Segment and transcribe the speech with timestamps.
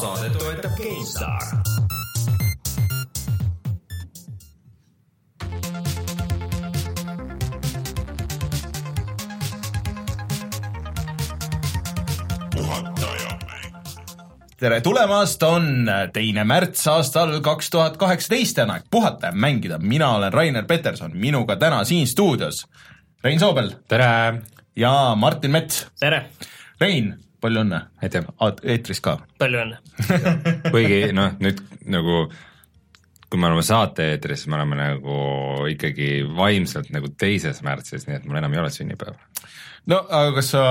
[0.00, 1.42] saadet toetab GameStar.
[14.60, 19.78] tere tulemast, on teine märts aastal kaks tuhat kaheksateist ja on aeg puhata ja mängida.
[19.78, 22.66] mina olen Rainer Peterson, minuga täna siin stuudios
[23.24, 24.42] Rein Soobel tere!
[24.76, 25.86] ja Martin Mets.
[26.00, 26.30] tere!
[26.80, 27.80] Rein, palju õnne!
[28.02, 28.28] aitäh!
[28.62, 29.18] eetris ka.
[29.40, 29.80] palju õnne!
[30.74, 31.60] kuigi noh, nüüd
[31.90, 32.24] nagu
[33.30, 35.16] kui me oleme saate-eetris, me oleme nagu
[35.70, 39.14] ikkagi vaimselt nagu teises märtsis, nii et mul enam ei ole sünnipäeva.
[39.90, 40.64] no aga kas sa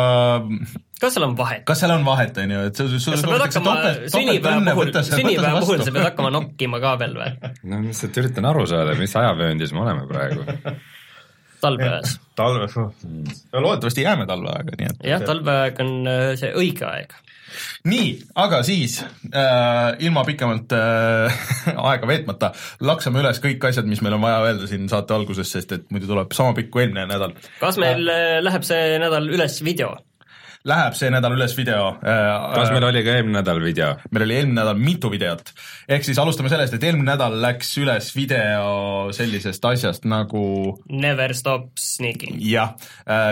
[0.99, 1.63] kas seal on vahet?
[1.67, 3.75] kas seal on vahet, on ju, et sa, sul kas sa pead hakkama
[4.11, 7.51] sünnipäeva puhul, sünnipäeva puhul sa pead hakkama nokkima ka veel või?
[7.63, 10.43] no ma lihtsalt üritan aru saada, mis ajavööndis me oleme praegu
[11.61, 12.19] talveajas.
[12.39, 12.75] talves,
[13.53, 17.15] no loodetavasti jääme talveaega, nii et jah, talveaeg on äh, see õige aeg.
[17.89, 21.39] nii, aga siis äh, ilma pikemalt äh,
[21.91, 22.51] aega veetmata
[22.85, 26.09] laksame üles kõik asjad, mis meil on vaja öelda siin saate alguses, sest et muidu
[26.09, 27.35] tuleb sama pikk kui eelmine nädal.
[27.61, 29.95] kas meil äh, läheb see nädal üles video?
[30.67, 31.93] Läheb see nädal üles video.
[32.01, 33.93] kas meil oli ka eelmine nädal video?
[34.11, 35.53] meil oli eelmine nädal mitu videot.
[35.87, 40.43] ehk siis alustame sellest, et eelmine nädal läks üles video sellisest asjast nagu
[40.89, 42.39] Never stop sneaking.
[42.43, 42.75] jah,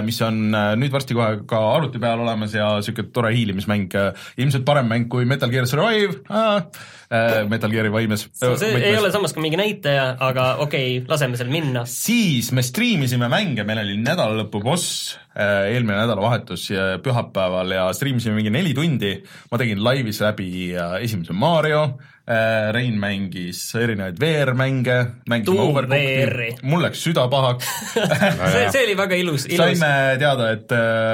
[0.08, 0.39] mis on
[0.80, 3.91] nüüd varsti kohe ka arvuti peal olemas ja niisugune tore hiilimismäng,
[4.38, 6.64] ilmselt parem mäng kui Metal Gear Survive äh,,
[7.08, 8.25] Metal Gear'i võimes.
[8.36, 8.83] see võtmes.
[8.83, 11.86] ei ole samas ka mingi näitaja, aga okei okay,, laseme seal minna.
[11.88, 16.67] siis me striimisime mänge, meil oli nädalalõpu boss, eelmine nädalavahetus
[17.05, 19.13] pühapäeval ja striimisime mingi neli tundi,
[19.52, 20.50] ma tegin laivis läbi
[21.00, 21.88] esimese Mario,
[22.28, 24.95] Rein mängis erinevaid VR-mänge,
[25.31, 27.69] mängisime Overcooked'i, mul läks süda pahaks
[28.52, 29.61] see, see oli väga ilus, ilus.
[29.61, 30.73] saime teada, et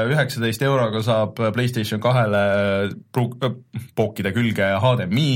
[0.09, 2.41] üheksateist euroga saab PlayStation kahele
[3.93, 5.29] pookida külge HDMI.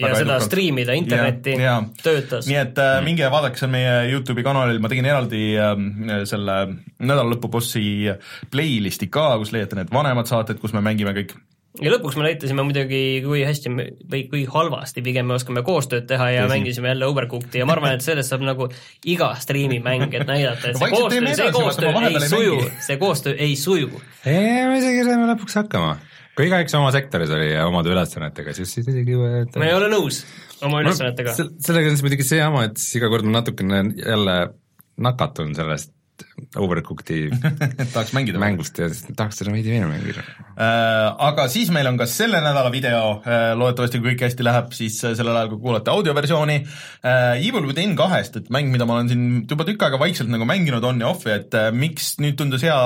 [0.00, 0.46] ja seda edukalt.
[0.48, 1.54] striimida internetti,
[2.02, 2.48] töötas.
[2.50, 5.72] nii et äh, minge vaadake seal meie Youtube'i kanalil, ma tegin eraldi äh,
[6.30, 6.58] selle
[6.98, 7.84] nädalalõpu bossi
[8.50, 11.36] playlist'i ka, kus leiate need vanemad saated, kus me mängime kõik
[11.78, 16.08] ja lõpuks me näitasime muidugi, kui hästi me, või kui halvasti pigem me oskame koostööd
[16.10, 16.54] teha ja Tõsi.
[16.56, 18.66] mängisime jälle Overcooked'i ja ma arvan, et sellest saab nagu
[19.10, 24.02] iga striimimäng, et näidata, et see koostöö, see koostöö ei suju, see koostöö ei suju.
[24.24, 25.94] ei, me isegi saime lõpuks hakkama.
[26.34, 30.24] kui igaüks oma sektoris oli ja omade ülesannetega, siis isegi ma ei ole nõus
[30.66, 34.36] oma ülesannetega sellega on siis muidugi see jama, et siis iga kord ma natukene jälle
[35.00, 35.94] nakatun sellest
[36.60, 37.28] Overcooked'i
[37.94, 41.08] tahaks mängida mängust ja tahaks seda veidi veel mängida äh,.
[41.30, 44.98] Aga siis meil on ka selle nädala video äh,, loodetavasti kui kõik hästi läheb, siis
[45.04, 49.12] äh, sellel ajal, kui kuulate audioversiooni äh,, Evil within kahest, et mäng, mida ma olen
[49.12, 52.64] siin juba tükk aega vaikselt nagu mänginud on ja off'i, et äh, miks nüüd tundus
[52.66, 52.76] hea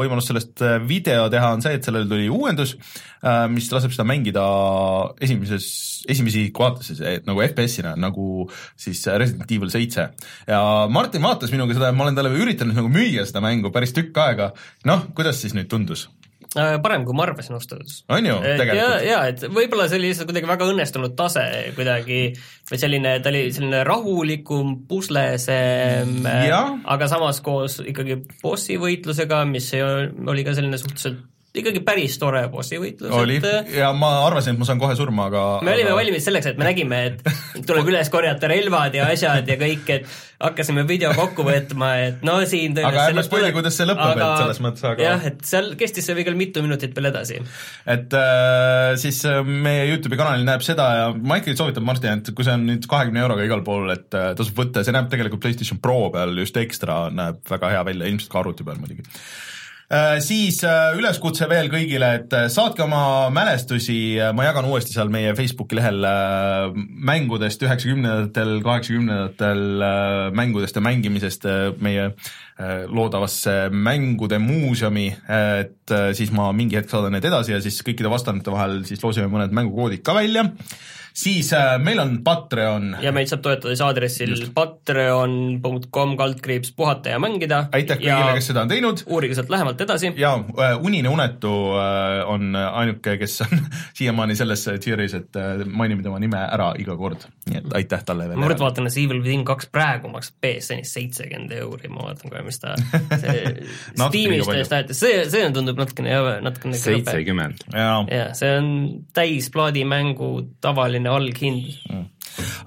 [0.00, 2.76] võimalus sellest äh, video teha, on see, et sellel tuli uuendus
[3.52, 4.42] mis laseb seda mängida
[5.20, 5.66] esimeses,
[6.08, 8.46] esimesi vaatesse, nagu FPS-ina, nagu
[8.80, 10.06] siis Resident Evil seitse.
[10.48, 13.96] ja Martin vaatas minuga seda ja ma olen talle üritanud nagu müüa seda mängu päris
[13.96, 14.52] tükk aega,
[14.88, 16.08] noh, kuidas siis nüüd tundus?
[16.50, 18.00] parem, kui ma arvasin ausalt öeldes.
[18.10, 18.78] on ju, tegelikult?
[18.80, 21.44] ja, ja et võib-olla see oli lihtsalt kuidagi väga õnnestunud tase
[21.76, 22.20] kuidagi
[22.70, 30.46] või selline, ta oli selline rahulikum, puslesem, aga samas koos ikkagi bossi võitlusega, mis oli
[30.46, 33.10] ka selline suhteliselt ikkagi päris tore bossivõitlus.
[33.10, 35.98] oli et, ja ma arvasin, et ma saan kohe surma, aga me olime aga...
[35.98, 40.06] valmis selleks, et me nägime, et tuleb üles korjata relvad ja asjad ja kõik, et
[40.40, 44.62] hakkasime video kokku võtma, et no siin aga ärme spoili, kuidas see lõpeb, et selles
[44.62, 47.42] mõttes, aga jah, et seal kestis see veel mitu minutit veel edasi.
[47.96, 52.30] et äh, siis äh, meie Youtube'i kanalil näeb seda ja ma ikkagi soovitan Martin, et
[52.30, 55.42] kui see on nüüd kahekümne euroga igal pool, et äh, tasub võtta, see näeb tegelikult
[55.42, 59.49] PlayStation Pro peal just ekstra, näeb väga hea välja, ilmselt ka arvuti peal muidugi Äh,
[60.22, 65.32] siis äh, üleskutse veel kõigile, et äh, saatke oma mälestusi, ma jagan uuesti seal meie
[65.34, 66.06] Facebooki lehel
[67.10, 69.64] mängudest üheksakümnendatel, kaheksakümnendatel
[70.38, 71.48] mängudest ja mängimisest
[71.82, 72.12] meie
[72.90, 75.06] loodavasse mängude muuseumi,
[75.64, 79.30] et siis ma mingi hetk saadan need edasi ja siis kõikide vastanute vahel siis loosime
[79.32, 80.44] mõned mängukoodid ka välja
[81.14, 82.96] siis äh, meil on Patreon.
[83.02, 87.64] ja meid saab toetada siis aadressil patreon.com kaldkriips puhata ja mängida.
[87.72, 89.04] aitäh kõigile, kes seda on teinud.
[89.06, 90.12] uurige sealt lähemalt edasi.
[90.16, 93.58] ja äh, Unine unetu äh, on ainuke, kes on
[93.98, 98.28] siiamaani selles tier'is, et äh, mainime tema nime ära iga kord, nii et aitäh talle
[98.28, 98.38] veel.
[98.38, 102.44] ma praegu vaatan, et Evil Within kaks praegu maksab BSN-is seitsekümmend euri, ma vaatan kohe,
[102.50, 102.76] mis ta
[104.08, 106.14] Steamis täiesti näete, see, see tundub natukene,
[106.44, 107.66] natukene seitsekümmend.
[107.74, 108.70] jaa, see on
[109.16, 110.30] täisplaadimängu
[110.62, 111.70] tavaline alghind.
[111.90, 112.08] Mm.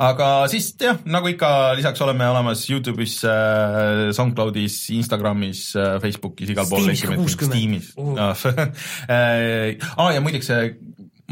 [0.03, 6.68] Aga siis jah, nagu ikka, lisaks oleme olemas Youtube'is äh,, SoundCloudis, Instagramis äh,, Facebookis, igal
[6.69, 6.89] pool.
[6.94, 8.18] Steamis uh.
[9.07, 10.51] aa, ja muideks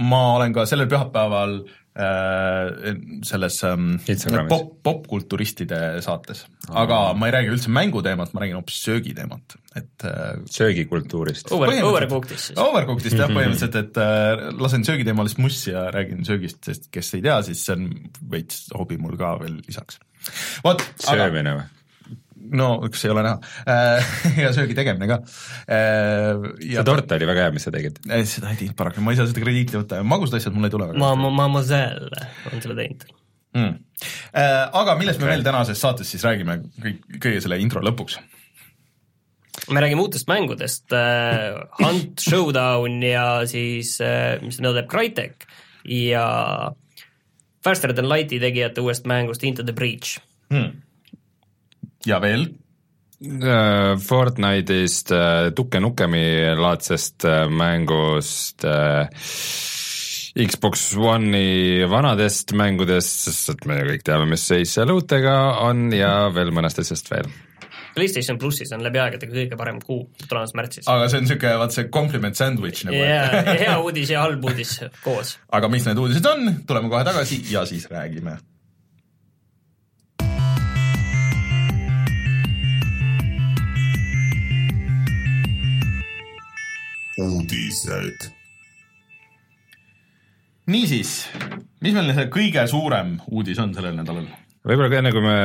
[0.01, 3.97] ma olen ka sellel pühapäeval äh, selles ähm,
[4.47, 10.37] pop, popkulturistide saates, aga ma ei räägi üldse mänguteemat, ma räägin hoopis söögiteemat, et äh,
[10.47, 11.51] söögikultuurist.
[11.51, 12.61] Over, overcooked'ist siis.
[12.63, 17.41] Overcooked'ist jah, põhimõtteliselt, et äh, lasen söögiteemalist mussi ja räägin söögist, sest kes ei tea,
[17.49, 17.91] siis see on
[18.31, 19.99] veits hobi mul ka veel lisaks.
[20.63, 21.69] vot, aga söömine või?
[22.57, 23.37] No kas ei ole näha.
[23.69, 24.11] Äh,
[24.43, 25.19] ja söögi tegemine ka.
[25.71, 28.01] Äh, see tort oli väga hea, mis sa tegid.
[28.29, 30.89] seda ei teinud paraku, ma ei saa seda krediiti võtta, magusad asjad mul ei tule
[30.91, 33.07] väga ma, ma, Mademoiselle on selle teinud.
[33.51, 33.79] Mm..
[34.79, 38.19] Aga millest me veel tänases saates siis räägime kõik, kõige selle intro lõpuks?
[39.75, 40.93] me räägime uutest mängudest
[41.81, 43.97] Hunt Showdown ja siis
[44.43, 45.43] mis seda teeb, Crytek.
[45.91, 46.23] Ja
[47.61, 50.15] Faster than Light'i tegijate uuest mängust Into the Breach.
[50.53, 50.79] Hmm
[52.05, 52.47] ja veel?
[53.21, 58.65] Äh, Fortnite'ist, äh, Tukke Nukemi laadsest äh, mängust,
[60.31, 65.37] Xbox One'i vanadest mängudest, sest et me kõik teame, mis seis seal uutega
[65.67, 67.29] on ja veel mõnest asjast veel
[67.95, 70.87] PlayStation plussis on läbi aegade kõige parem kuu tulemas märtsis.
[70.89, 74.45] aga see on niisugune, vaat see compliment sandwich nagu yeah, et hea uudis ja halb
[74.47, 75.35] uudis koos.
[75.51, 78.39] aga mis need uudised on, tuleme kohe tagasi ja siis räägime
[87.21, 88.29] uudised.
[90.71, 91.15] niisiis,
[91.83, 94.29] mis meil see kõige suurem uudis on sellel nädalal?
[94.61, 95.35] võib-olla ka enne, kui me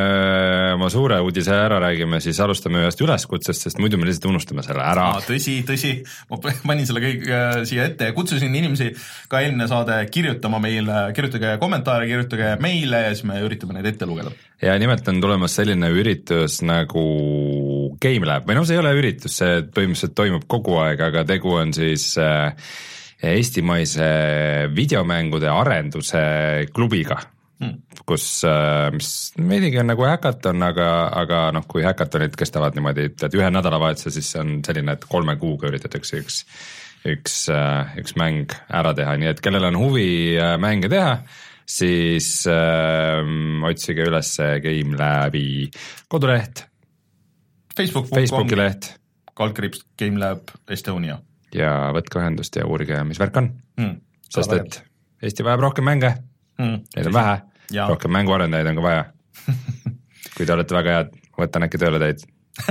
[0.74, 4.84] oma suure uudise ära räägime, siis alustame ühest üleskutsest, sest muidu me lihtsalt unustame selle
[4.84, 5.06] ära.
[5.24, 5.92] tõsi, tõsi,
[6.28, 8.90] ma panin selle kõik äh, siia ette ja kutsusin inimesi
[9.32, 14.08] ka eelmine saade kirjutama meile, kirjutage kommentaare, kirjutage meile ja siis me üritame neid ette
[14.08, 14.34] lugeda.
[14.62, 17.06] ja nimelt on tulemas selline üritus nagu
[18.02, 21.72] GameLab või noh, see ei ole üritus, see põhimõtteliselt toimub kogu aeg, aga tegu on
[21.76, 22.52] siis äh,
[23.22, 24.10] eestimaise
[24.76, 26.26] videomängude arenduse
[26.74, 27.20] klubiga
[27.56, 27.78] Hmm.
[28.04, 33.36] kus, äh, mis veidigi on nagu häkaton, aga, aga noh, kui häkatonid kestavad niimoodi, et
[33.38, 36.42] ühe nädalavahetuse, siis see on selline, et kolme kuuga üritatakse üks,
[37.08, 41.16] üks, äh, üks mäng ära teha, nii et kellel on huvi mänge teha,
[41.64, 43.24] siis äh,
[43.72, 45.48] otsige üles GameLabi
[46.12, 46.66] koduleht.
[47.76, 48.08] Facebook.
[48.14, 48.94] Facebooki leht.
[49.36, 51.18] kaldkriips GameLab Estonia.
[51.54, 53.50] ja võtke ühendust ja uurige, mis värk on
[53.80, 53.98] hmm..
[54.32, 54.80] sest et
[55.22, 56.14] Eesti vajab rohkem mänge
[56.58, 56.80] mm,.
[56.96, 57.36] Neid on vähe,
[57.88, 59.04] rohkem mänguarendajaid on ka vaja
[60.36, 62.24] kui te olete väga head, võtan äkki tööle teid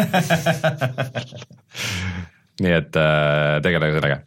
[2.63, 4.17] nii et äh, tegelege sellega.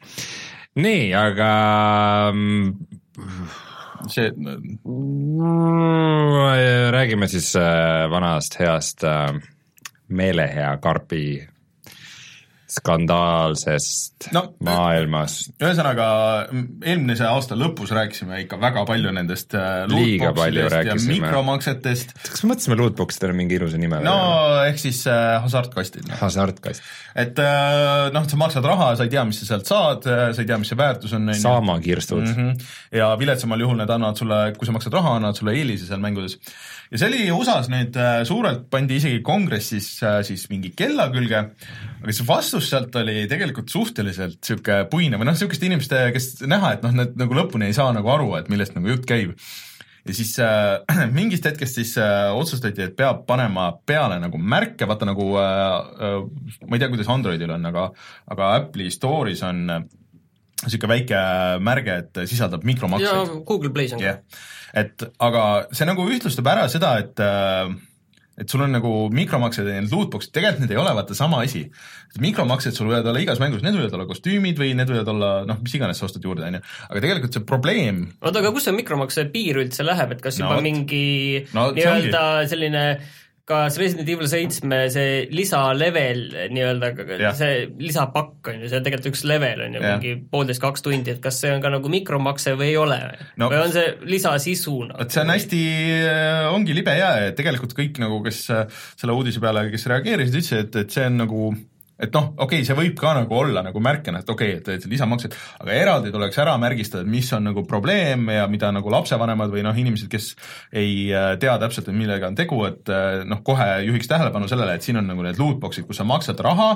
[0.79, 1.51] nii, aga
[4.09, 4.31] see
[6.95, 9.35] räägime siis äh, vanast heast äh,
[10.09, 11.25] meelehea karbi
[12.69, 15.55] skandaalsest no, maailmast.
[15.57, 16.09] ühesõnaga,
[16.85, 21.17] eelmise aasta lõpus rääkisime ikka väga palju nendest äh, liiga palju rääkisime.
[21.17, 22.13] mikromaksetest.
[22.27, 24.03] kas me mõtlesime lootboxidele mingi ilusa nime?
[24.05, 24.19] no
[24.67, 26.21] ehk siis äh, hasartkastid no..
[26.21, 26.85] hasartkast.
[27.17, 30.45] et äh, noh, sa maksad raha, sa ei tea, mis sa sealt saad, äh, sa
[30.45, 31.33] ei tea, mis see väärtus on.
[31.41, 32.35] saamakirstud mm.
[32.37, 32.73] -hmm.
[33.01, 36.37] ja viletsamal juhul need annavad sulle, kui sa maksad raha, annavad sulle eelise seal mängudes
[36.91, 41.45] ja see oli USA-s nüüd äh, suurelt, pandi isegi kongressis äh, siis mingi kella külge,
[42.01, 46.77] aga see vastus sealt oli tegelikult suhteliselt niisugune puine või noh, niisuguste inimeste, kes näha,
[46.77, 49.37] et noh, need nagu lõpuni ei saa nagu aru, et millest nagu jutt käib.
[50.09, 50.81] Ja siis äh,
[51.19, 55.45] mingist hetkest siis äh, otsustati, et peab panema peale nagu märke, vaata nagu äh,
[56.09, 56.19] äh,
[56.65, 57.91] ma ei tea, kuidas Androidil on, aga
[58.33, 59.67] aga Apple'i Store'is on
[60.65, 61.19] niisugune väike
[61.63, 63.37] märge, et sisaldab mikromakseid.
[63.47, 64.15] Google Play's on ka.
[64.15, 64.47] Yeah
[64.77, 67.71] et aga see nagu ühtlustab ära seda, et äh,
[68.39, 71.65] et sul on nagu mikromaksed ja need lootbox'id, tegelikult need ei ole vaata sama asi.
[72.23, 75.59] mikromaksed sul võivad olla igas mängus, need võivad olla kostüümid või need võivad olla noh,
[75.65, 78.77] mis iganes sa ostad juurde, on ju, aga tegelikult see probleem oota, aga kus see
[78.77, 82.85] mikromakse piir üldse läheb, et kas juba no, mingi no, nii-öelda selline
[83.49, 86.91] kas Resident Evil seitsme see lisalevel nii-öelda,
[87.39, 91.15] see lisapakk on ju, see on tegelikult üks level on ju, mingi poolteist, kaks tundi,
[91.15, 93.01] et kas see on ka nagu mikromakse või ei ole?
[93.41, 95.01] No, või on see lisasisu nagu?
[95.01, 95.63] vot see on hästi,
[96.03, 100.39] äh, ongi libe jää, et tegelikult kõik nagu, kes äh, selle uudise peale, kes reageerisid,
[100.43, 101.51] ütlesid, et, et see on nagu
[101.99, 104.87] et noh, okei okay,, see võib ka nagu olla nagu märkena, et okei okay,, et,
[104.91, 109.53] lisamaksed, aga eraldi tuleks ära märgistada, et mis on nagu probleem ja mida nagu lapsevanemad
[109.55, 110.33] või noh, inimesed, kes
[110.73, 114.79] ei äh, tea täpselt, et millega on tegu, et äh, noh, kohe juhiks tähelepanu sellele,
[114.79, 116.75] et siin on nagu need lootbox'id, kus sa maksad raha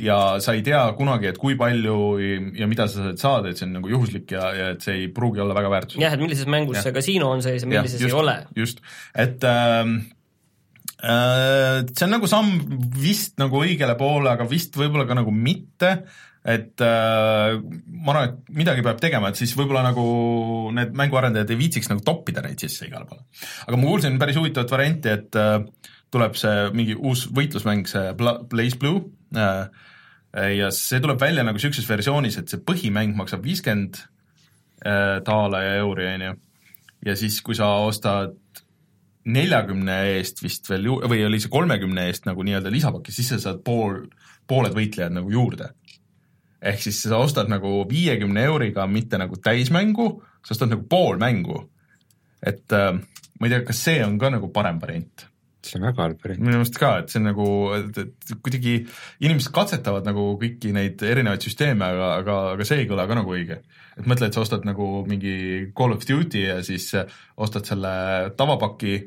[0.00, 1.96] ja sa ei tea kunagi, et kui palju
[2.56, 5.08] ja mida sa saad saada, et see on nagu juhuslik ja, ja et see ei
[5.14, 6.02] pruugi olla väga väärtuslik.
[6.02, 6.86] jah, et millises mängus ja.
[6.88, 8.36] see kasiino on sees ja millises ja, just, ei ole.
[8.56, 8.82] just,
[9.14, 10.22] et äh, Äh,
[11.04, 12.54] see on nagu samm
[12.96, 15.90] vist nagu õigele poole, aga vist võib-olla ka nagu mitte,
[16.44, 20.04] et äh, ma arvan, et midagi peab tegema, et siis võib-olla nagu
[20.76, 23.24] need mänguarendajad ei viitsiks nagu toppida neid sisse igale poole.
[23.66, 25.58] aga ma kuulsin päris huvitavat varianti, et äh,
[26.14, 29.02] tuleb see mingi uus võitlusmäng, see Blaze Blue.
[29.34, 29.66] Äh,,
[30.54, 34.00] ja see tuleb välja nagu niisuguses versioonis, et see põhimäng maksab viiskümmend
[34.84, 36.32] äh, daala ja euri, on ju,
[37.08, 38.36] ja siis, kui sa ostad
[39.24, 43.40] neljakümne eest vist veel ju-, või oli see kolmekümne eest nagu nii-öelda lisapaki, siis sa
[43.40, 44.02] saad pool,
[44.46, 45.72] pooled võitlejad nagu juurde
[46.64, 50.08] ehk siis sa ostad nagu viiekümne euriga mitte nagu täismängu,
[50.44, 51.70] sa ostad nagu pool mängu.
[52.44, 52.92] et äh,
[53.40, 55.26] ma ei tea, kas see on ka nagu parem variant?
[55.66, 56.42] See on väga halb variant.
[56.44, 58.76] minu meelest ka, et see on nagu, et, et kuidagi
[59.24, 63.36] inimesed katsetavad nagu kõiki neid erinevaid süsteeme, aga, aga, aga see ei kõla ka nagu
[63.36, 63.60] õige.
[63.98, 65.36] et mõtle, et sa ostad nagu mingi
[65.76, 66.90] Call of Duty ja siis
[67.36, 67.94] ostad selle
[68.38, 68.98] tavapaki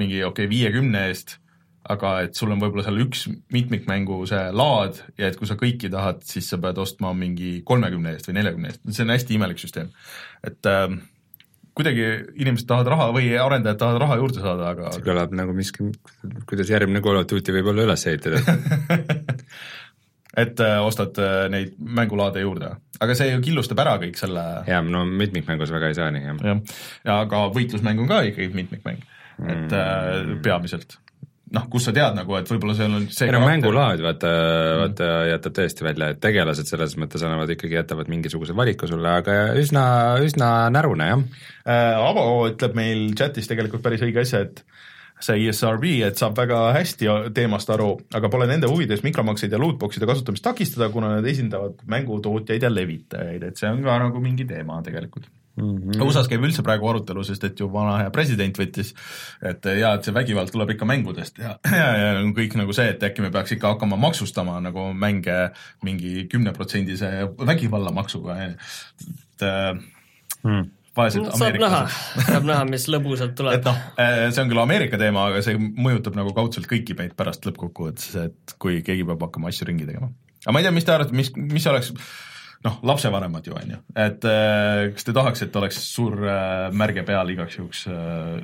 [0.00, 1.38] mingi okei okay, viiekümne eest
[1.84, 5.90] aga et sul on võib-olla seal üks mitmikmängu see laad ja et kui sa kõiki
[5.92, 9.60] tahad, siis sa pead ostma mingi kolmekümne eest või neljakümne eest, see on hästi imelik
[9.60, 9.90] süsteem.
[10.48, 10.86] et äh,
[11.74, 12.04] kuidagi
[12.38, 15.88] inimesed tahavad raha või arendajad tahavad raha juurde saada, aga see kõlab nagu miski,
[16.50, 18.44] kuidas järgmine Call of Duty võib olla üles ehitatud.
[20.34, 24.82] Et äh, ostad äh, neid mängulaade juurde, aga see ju killustab ära kõik selle jah,
[24.82, 26.40] no mitmikmängus väga ei saa nii, jah.
[26.42, 29.04] jah, ja aga võitlusmäng on ka ikkagi mitmikmäng,
[29.46, 30.40] et mm.
[30.42, 30.98] peamiselt
[31.54, 34.80] noh, kus sa tead nagu, et võib-olla seal on see ei no mängulaad vaata mm.,
[34.82, 39.36] vaata jätab tõesti välja, et tegelased selles mõttes annavad ikkagi, jätavad mingisuguse valiku sulle, aga
[39.60, 39.84] üsna,
[40.24, 41.92] üsna närune jah äh,.
[42.04, 44.64] Avo ütleb meil chatis tegelikult päris õige asja, et
[45.24, 50.08] see ESRB, et saab väga hästi teemast aru, aga pole nende huvides mikromakseid ja lootbox'ide
[50.10, 54.82] kasutamist takistada, kuna need esindavad mängutootjaid ja levitajaid, et see on ka nagu mingi teema
[54.84, 56.02] tegelikult Mm -hmm.
[56.02, 58.94] USA-s käib üldse praegu arutelu, sest et ju vana hea president võttis,
[59.42, 63.02] et jaa, et see vägivald tuleb ikka mängudest ja, ja, ja kõik nagu see, et
[63.02, 65.50] äkki me peaks ikka hakkama maksustama nagu mänge
[65.82, 69.46] mingi kümneprotsendise vägivallamaksuga, et
[70.42, 71.80] mm vaesed saab näha,
[72.28, 73.58] saab näha, mis lõbusalt tuleb.
[73.58, 77.16] et noh, eh, see on küll Ameerika teema, aga see mõjutab nagu kaudselt kõiki meid
[77.18, 80.12] pärast lõppkokkuvõttes, et kui keegi peab hakkama asju ringi tegema.
[80.44, 81.92] aga ma ei tea, mis te arvate, mis, mis oleks
[82.64, 87.04] noh, lapsevanemad ju, on ju, et äh, kas te tahaks, et oleks suur äh, märge
[87.06, 88.40] peal igaks juhuks äh,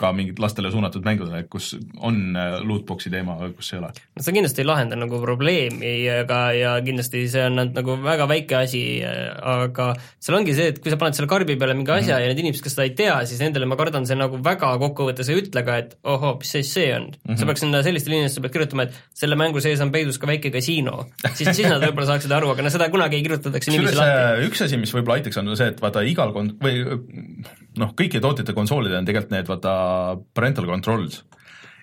[0.00, 1.72] ka mingid lastele suunatud mängudele, kus
[2.06, 3.90] on lootbox'i teema, aga kus ei ole?
[4.16, 8.58] no see kindlasti ei lahenda nagu probleemi, aga, ja kindlasti see on nagu väga väike
[8.60, 12.18] asi, aga seal ongi see, et kui sa paned selle karbi peale mingi asja mm
[12.18, 12.22] -hmm.
[12.22, 15.30] ja need inimesed, kes seda ei tea, siis nendele ma kardan, see nagu väga kokkuvõttes
[15.30, 17.18] ei ütle ka, et ohoo, mis see see on mm.
[17.26, 17.36] -hmm.
[17.36, 20.50] sa peaks sinna sellistele inimestele pead kirjutama, et selle mängu sees on peidus ka väike
[20.54, 23.96] kasiino, siis, siis nad võib-olla saaksid aru, aga no seda kunagi ei kirjuta kirjutatakse niiviisi
[23.96, 24.46] lahti.
[24.48, 26.82] üks asi, mis võib-olla aitaks, on see, et vaata igal kon-, või
[27.78, 29.74] noh, kõikide tootjate konsoolidel on tegelikult need vaata
[30.34, 31.22] parental controls.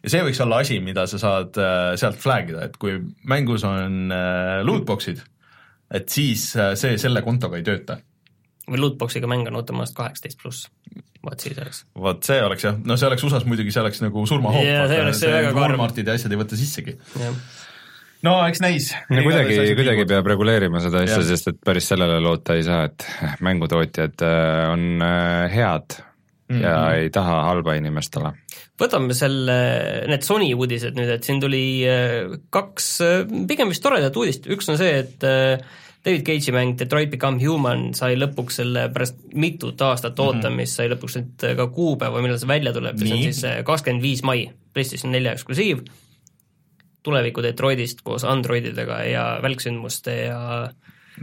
[0.03, 3.65] ja see võiks olla asi, mida sa saad äh, sealt flag ida, et kui mängus
[3.67, 5.23] on äh, lootbox'id,
[5.93, 8.01] et siis äh, see selle kontoga ei tööta
[8.67, 10.67] või lootbox'iga mäng on automaatsed kaheksateist pluss,
[11.23, 11.85] vot siis oleks.
[11.95, 15.23] vot see oleks jah, no see oleks USA-s muidugi, see oleks nagu surmahoop see oleks
[15.23, 15.61] see väga karm.
[15.63, 16.97] Walmartid ja asjad ei võta sissegi
[18.25, 18.89] no eks näis.
[19.11, 23.05] no kuidagi, kuidagi peab reguleerima seda asja, sest et päris sellele loota ei saa, et
[23.45, 26.61] mängutootjad äh, on äh, head mm -hmm.
[26.63, 28.33] ja ei taha halba inimestele.
[28.81, 29.57] võtame selle,
[30.07, 31.83] need Sony uudised nüüd, et siin tuli
[32.49, 32.87] kaks
[33.47, 35.21] pigem vist toredat uudist, üks on see, et
[36.05, 40.75] David Cage'i mäng Detroit Become Human sai lõpuks selle pärast mitut aastat ootamist mm, -hmm.
[40.75, 44.49] sai lõpuks nüüd ka kuupäeva, millal see välja tuleb, see on siis kakskümmend viis mai,
[44.73, 45.85] PlayStation nelja eksklusiiv
[47.05, 50.41] tuleviku Detroitist koos Androididega ja välksündmuste ja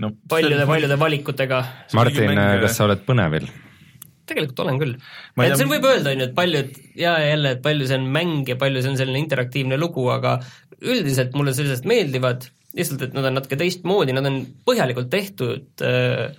[0.00, 1.60] no, paljude-paljude valikutega.
[1.96, 3.50] Martin, kas sa oled põnevil?
[4.24, 4.94] tegelikult olen küll.
[5.44, 8.06] et siin võib öelda, on ju, et palju, et ja jälle, et palju see on
[8.14, 10.38] mäng ja palju see on selline interaktiivne lugu, aga
[10.80, 16.32] üldiselt mulle sellised meeldivad, lihtsalt et nad on natuke teistmoodi, nad on põhjalikult tehtud, äh,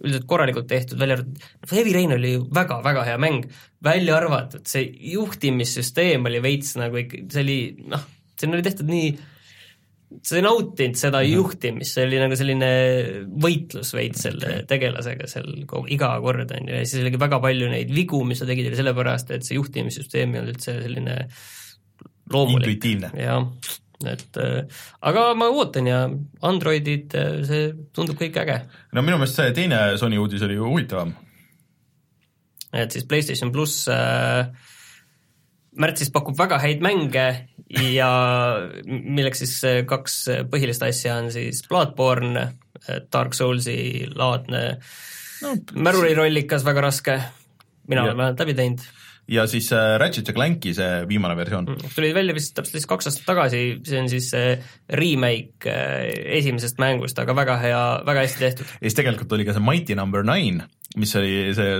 [0.00, 3.46] üldiselt korralikult tehtud, välja arvatud, Heavy Rain oli ju väga-väga hea mäng,
[3.84, 7.60] välja arvatud see juhtimissüsteem oli veits nagu ikka, see oli
[7.92, 8.04] noh,
[8.40, 9.10] siin oli tehtud nii,
[10.22, 11.34] sa ei nautinud seda mm -hmm.
[11.34, 12.68] juhtimist, see oli nagu selline
[13.42, 14.66] võitlus veits selle okay.
[14.70, 18.38] tegelasega seal kogu, iga kord, on ju, ja siis oligi väga palju neid vigu, mis
[18.38, 21.18] sa tegid, oli sellepärast, et see juhtimissüsteem ei olnud üldse selline
[22.32, 22.86] loomulik.
[23.18, 23.50] jah,
[24.04, 26.00] et äh, aga ma ootan ja
[26.42, 28.60] Androidid, äh, see tundub kõik äge.
[28.92, 31.14] no minu meelest see teine Sony uudis oli ju huvitavam.
[32.72, 34.46] et siis PlayStation pluss äh,
[35.80, 37.26] märtsis pakub väga häid mänge
[37.92, 38.10] ja
[38.86, 39.56] milleks siis
[39.88, 40.20] kaks
[40.52, 42.46] põhilist asja on siis Bloodborne,
[43.12, 44.62] Dark Soulsi laadne
[45.42, 47.18] no, märurirollikas, väga raske,
[47.90, 48.86] mina olen vähemalt läbi teinud.
[49.28, 51.94] ja siis äh, Ratchet ja Clanki see viimane versioon mm,.
[51.96, 54.30] tuli välja vist täpselt siis kaks aastat tagasi, see on siis
[55.02, 56.06] remake äh,
[56.38, 58.72] esimesest mängust, aga väga hea, väga hästi tehtud.
[58.78, 61.78] ja siis tegelikult oli ka see Mighty Number Nine, mis oli see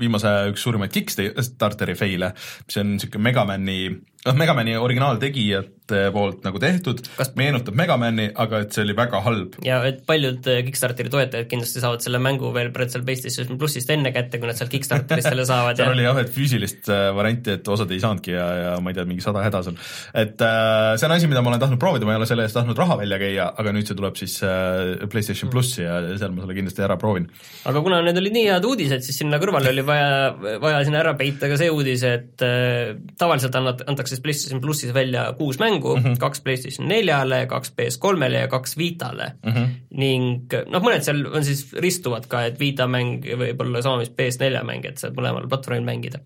[0.00, 2.32] viimase üks suurimaid Kickstarteri fail'e,
[2.66, 3.78] mis on niisugune Megamani
[4.26, 6.98] noh, Megamani originaaltegijate poolt nagu tehtud
[7.38, 9.54] meenutab Megamani, aga et see oli väga halb.
[9.64, 14.10] ja et paljud äh, Kickstarteri toetajad kindlasti saavad selle mängu veel seal PlayStation plussist enne
[14.14, 15.94] kätte, kui nad sealt Kickstarterist selle saavad seal ja...
[15.94, 19.06] oli jah, et füüsilist äh, varianti, et osad ei saanudki ja, ja ma ei tea,
[19.08, 19.78] mingi sada häda seal.
[20.24, 22.58] et äh, see on asi, mida ma olen tahtnud proovida, ma ei ole selle eest
[22.58, 26.42] tahtnud raha välja käia, aga nüüd see tuleb siis äh, PlayStation plussi ja seal ma
[26.42, 27.30] selle kindlasti ära proovin.
[27.70, 31.14] aga kuna need olid nii head uudised, siis sinna kõrvale oli vaja, vaja sinna ära
[31.18, 35.96] peita ka see uudis, et äh, tavaliselt annad, antakse siis PlayStation plussis välja kuus mängu
[35.96, 36.18] mm, -hmm.
[36.18, 39.52] kaks PlayStation neljale, kaks PS3-le ja kaks Vitale mm.
[39.52, 39.68] -hmm.
[39.90, 44.12] ning noh, mõned seal on siis ristuvad ka, et Vita mäng võib olla sama, mis
[44.12, 46.20] PS4 mäng, et saad mõlemal platvormil mängida.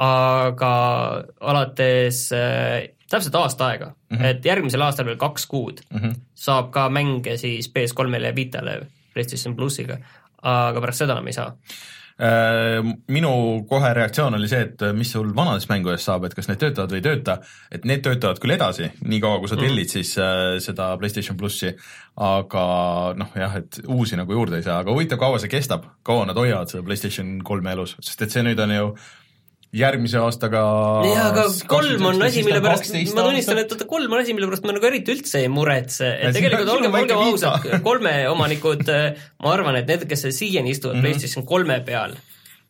[0.00, 0.74] aga
[1.40, 4.24] alates äh, täpselt aasta aega mm, -hmm.
[4.24, 6.14] et järgmisel aastal veel kaks kuud mm -hmm.
[6.34, 8.80] saab ka mänge siis PS3-le ja Vitale
[9.14, 9.98] PlayStation plussiga,
[10.42, 11.56] aga pärast seda enam ei saa
[12.20, 13.30] minu
[13.68, 17.00] kohe reaktsioon oli see, et mis sul vanadest mängudest saab, et kas need töötavad või
[17.00, 17.36] ei tööta,
[17.72, 19.64] et need töötavad küll edasi, niikaua kui sa mhm.
[19.64, 19.94] tellid mm.
[19.94, 21.72] siis äh, seda PlayStation plussi,
[22.20, 22.64] aga
[23.16, 26.36] noh, jah, et uusi nagu juurde ei saa, aga huvitav, kaua see kestab, kaua nad
[26.36, 28.92] hoiavad seda PlayStation kolme elus, sest et see nüüd on ju
[29.76, 30.60] järgmise aastaga
[31.06, 34.48] jaa, aga kolm on asi, mille pärast, ma tunnistan, et oota, kolm on asi, mille
[34.50, 38.82] pärast ma nagu eriti üldse ei muretse, et tegelikult olgem, olgem ausad, kolme omanikud,
[39.44, 41.06] ma arvan, et need, kes siiani istuvad mm -hmm.
[41.06, 42.16] PlayStation kolme peal,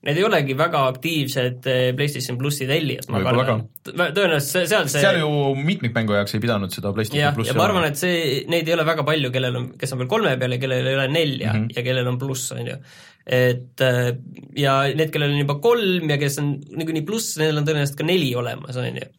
[0.06, 3.66] need ei olegi väga aktiivsed eh, PlayStation plussi tellijad, ma kardan.
[3.84, 5.28] tõenäoliselt seal see seal ju
[5.58, 8.86] mitmikmängu jaoks ei pidanud seda PlayStation plussi ja ma arvan, et see, neid ei ole
[8.88, 11.62] väga palju, kellel on, kes on veel kolme peal ja kellel ei ole nelja mm
[11.66, 11.76] -hmm.
[11.76, 12.78] ja kellel on pluss, on ju
[13.26, 14.10] et äh,
[14.56, 18.06] ja need, kellel on juba kolm ja kes on niikuinii pluss, nendel on tõenäoliselt ka
[18.08, 19.10] neli olemas, on ju.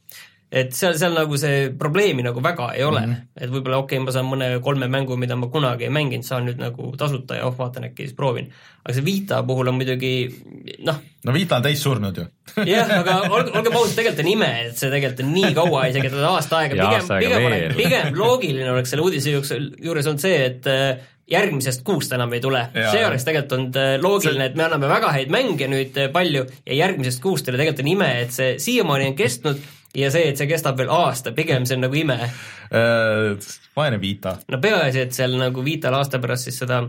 [0.51, 3.05] Et seal, seal nagu see probleemi nagu väga ei ole.
[3.05, 3.43] Mm, -hmm.
[3.45, 6.45] et võib-olla okei okay,, ma saan mõne kolme mängu, mida ma kunagi ei mänginud, saan
[6.47, 8.51] nüüd nagu tasuta ja oh, vaatan äkki siis proovin.
[8.83, 10.13] aga see Vita puhul on muidugi
[10.83, 10.99] noh.
[11.25, 12.25] No Vita on täis surnud ju.
[12.73, 16.11] Jah, aga olge, olgem ausad, tegelikult on ime, et see tegelikult on nii kaua, isegi
[16.33, 21.85] aasta aega, pigem, pigem, pigem loogiline oleks selle uudise juures olnud see, et äh, järgmisest
[21.87, 22.65] kuust enam ei tule.
[22.75, 26.43] see oleks tegelikult olnud äh, loogiline, et me anname väga häid mänge nüüd äh, palju
[26.65, 30.31] ja järgmisest kuust ei ole tegelikult on ime, et see siiamaani on kestnud ja see,
[30.31, 33.53] et see kestab veel aasta, pigem see on nagu ime äh,.
[33.77, 34.37] vaene Vita.
[34.51, 36.83] no peaasi, et seal nagu Vital aasta pärast siis seda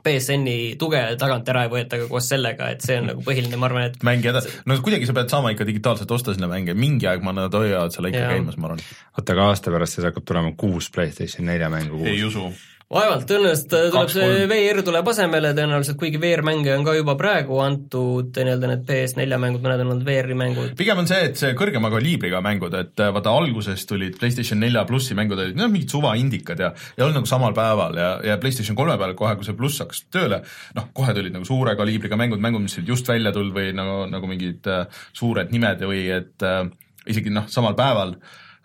[0.00, 3.68] BSN-i tuge tagant ära ei võeta ka koos sellega, et see on nagu põhiline, ma
[3.68, 7.08] arvan, et mängi edasi, no kuidagi sa pead saama ikka digitaalselt osta sinna mänge, mingi
[7.10, 8.84] aeg ma nad hoiavad seal ikka käimas, ma arvan.
[9.18, 12.12] oota, aga aasta pärast siis hakkab tulema kuus PlayStation nelja mängu kuus?
[12.14, 12.48] ei usu
[12.90, 17.60] vaevalt, tõenäoliselt äh, tuleb see VR tuleb asemele tõenäoliselt, kuigi VR-mänge on ka juba praegu
[17.62, 20.72] antud, nii-öelda need PS4 mängud, mõned on olnud VR-i mängud.
[20.78, 24.82] pigem on see, et see kõrgema kaliibriga mängud, et äh, vaata alguses tulid PlayStation nelja
[24.88, 28.78] plussi mängud olid noh, mingid suvaindikad ja ei olnud nagu samal päeval ja, ja PlayStation
[28.78, 30.42] kolme peal kohe, kui see pluss hakkas tööle,
[30.78, 34.02] noh, kohe tulid nagu suure kaliibriga mängud, mängud, mis olid just välja tulnud või nagu,
[34.10, 36.64] nagu mingid äh, suured nimed või et äh,
[37.06, 38.16] isegi noh, samal päeval,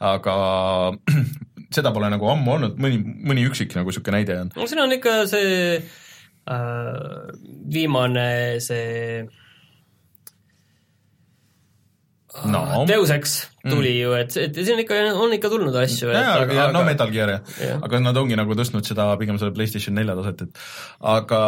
[0.01, 0.39] aga
[1.75, 4.53] seda pole nagu ammu olnud, mõni, mõni üksik nagu niisugune näide on.
[4.55, 7.33] no siin on ikka see äh,
[7.75, 8.29] viimane
[8.63, 9.25] see
[12.43, 12.85] no.
[12.88, 13.35] Deus Ex
[13.65, 13.99] tuli mm.
[14.01, 16.11] ju, et, et siin ikka, on ikka tulnud asju.
[16.13, 19.39] jaa, aga, aga no Metal Gear jah ja., aga nad ongi nagu tõstnud seda pigem
[19.41, 20.61] selle PlayStation nelja taset, et
[21.15, 21.41] aga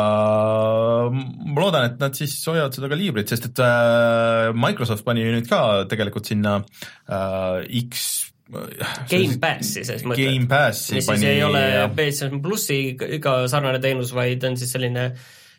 [1.12, 5.62] ma loodan, et nad siis hoiavad seda kaliibrit, sest et äh, Microsoft pani nüüd ka
[5.92, 8.08] tegelikult sinna äh, X
[8.48, 10.24] Game Passi ses mõttes.
[10.24, 11.24] Game Passi mis pani...
[11.24, 11.64] siis ei ole
[11.96, 12.80] PlayStation plussi
[13.18, 15.10] iga sarnane teenus, vaid on siis selline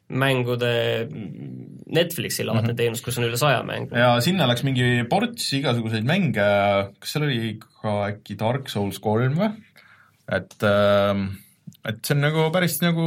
[0.09, 0.71] mängude
[1.93, 2.77] Netflixi laadne mm -hmm.
[2.77, 3.97] teenus, kus on üle saja mängu.
[3.97, 6.47] ja sinna läks mingi ports igasuguseid mänge,
[6.99, 9.53] kas seal oli ka äkki Dark Souls kolm või?
[10.33, 11.29] et äh,
[11.89, 13.05] et see on nagu päris nagu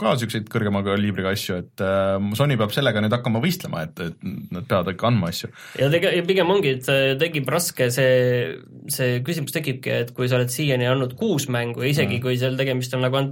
[0.00, 4.26] ka niisuguseid kõrgema kaliibriga asju, et äh, Sony peab sellega nüüd hakkama võistlema, et, et
[4.54, 5.50] nad peavad ikka andma asju.
[5.80, 6.90] ja tege-, ja pigem ongi, et
[7.20, 8.58] tekib raske see,
[8.92, 12.24] see küsimus tekibki, et kui sa oled siiani andnud kuus mängu ja isegi mm.
[12.26, 13.24] kui seal tegemist on nagu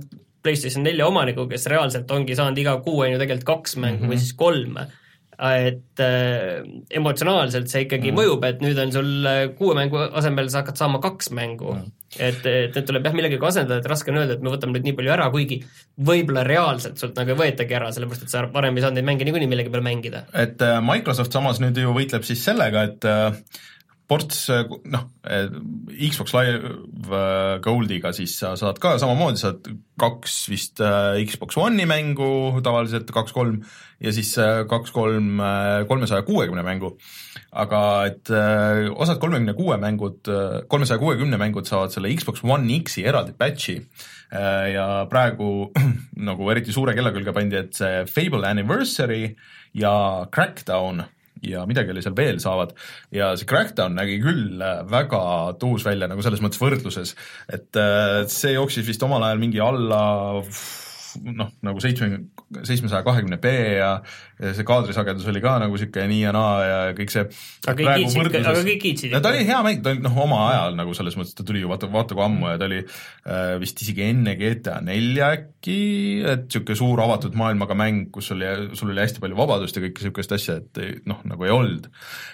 [0.43, 4.05] PlayStation nelja omaniku, kes reaalselt ongi saanud iga kuu on ju tegelikult kaks mängu mm
[4.05, 4.13] -hmm.
[4.15, 4.79] või siis kolm,
[5.39, 6.65] et äh,
[6.99, 8.19] emotsionaalselt see ikkagi mm.
[8.19, 11.93] mõjub, et nüüd on sul äh, kuue mängu asemel sa hakkad saama kaks mängu mm..
[12.17, 14.89] et, et need tuleb jah millegagi asendada, et raske on öelda, et me võtame nüüd
[14.89, 15.61] nii palju ära, kuigi
[16.11, 19.29] võib-olla reaalselt sult nagu ei võetagi ära, sellepärast et sa varem ei saanud neid mänge
[19.29, 20.27] niikuinii millegi peal mängida.
[20.35, 23.63] et äh, Microsoft samas nüüd ju võitleb siis sellega, et äh,
[24.09, 24.47] ports
[24.89, 25.05] noh,
[25.93, 27.21] Xbox Live
[27.65, 29.69] Goldiga siis sa saad ka samamoodi, saad
[30.01, 30.81] kaks vist
[31.29, 33.59] Xbox One'i mängu tavaliselt, kaks-kolm,
[34.01, 34.31] ja siis
[34.71, 35.43] kaks-kolm
[35.91, 36.95] kolmesaja kuuekümne mängu.
[37.53, 40.29] aga et osad kolmekümne kuue mängud,
[40.69, 43.79] kolmesaja kuuekümne mängud saavad selle Xbox One X-i eraldi patch'i
[44.73, 45.71] ja praegu
[46.29, 49.35] nagu eriti suure kella külge pandi, et see Fable Anniversary
[49.77, 51.05] ja Crackdown
[51.47, 52.75] ja midagi oli seal veel saavad.
[53.15, 55.23] Ja see Crackdown nägi küll äh, väga
[55.61, 57.15] tuus välja nagu selles mõttes võrdluses,
[57.53, 60.03] et äh, see jooksis vist omal ajal mingi alla
[61.25, 62.21] noh, nagu seitsme,
[62.63, 63.91] seitsmesaja kahekümne B ja,
[64.39, 67.91] ja see kaadrisagedus oli ka nagu niisugune nii ja naa ja kõik see aga kõik
[68.03, 71.19] kiitsid, aga kõik kiitsid ta oli hea mäng, ta oli noh, oma ajal nagu selles
[71.19, 74.37] mõttes, ta tuli ju vaata, vaata kui ammu ja ta oli äh, vist isegi enne
[74.41, 75.79] GTA nelja äkki,
[76.25, 80.03] et niisugune suur avatud maailmaga mäng, kus oli, sul oli hästi palju vabadust ja kõike
[80.03, 81.89] niisugust asja, et noh, nagu ei olnud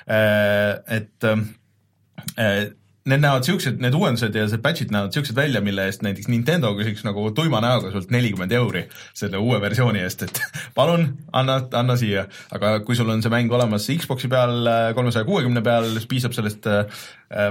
[0.09, 0.81] äh,.
[0.95, 6.05] Et äh, need näevad niisugused, need uuendused ja see patch'id näevad niisugused välja, mille eest
[6.07, 10.41] näiteks Nintendo küsiks nagu tuima näoga sult nelikümmend euri selle uue versiooni eest, et
[10.79, 12.25] palun, anna, anna siia.
[12.57, 16.69] aga kui sul on see mäng olemas Xbox'i peal kolmesaja kuuekümne peal, siis piisab sellest
[16.71, 17.03] äh,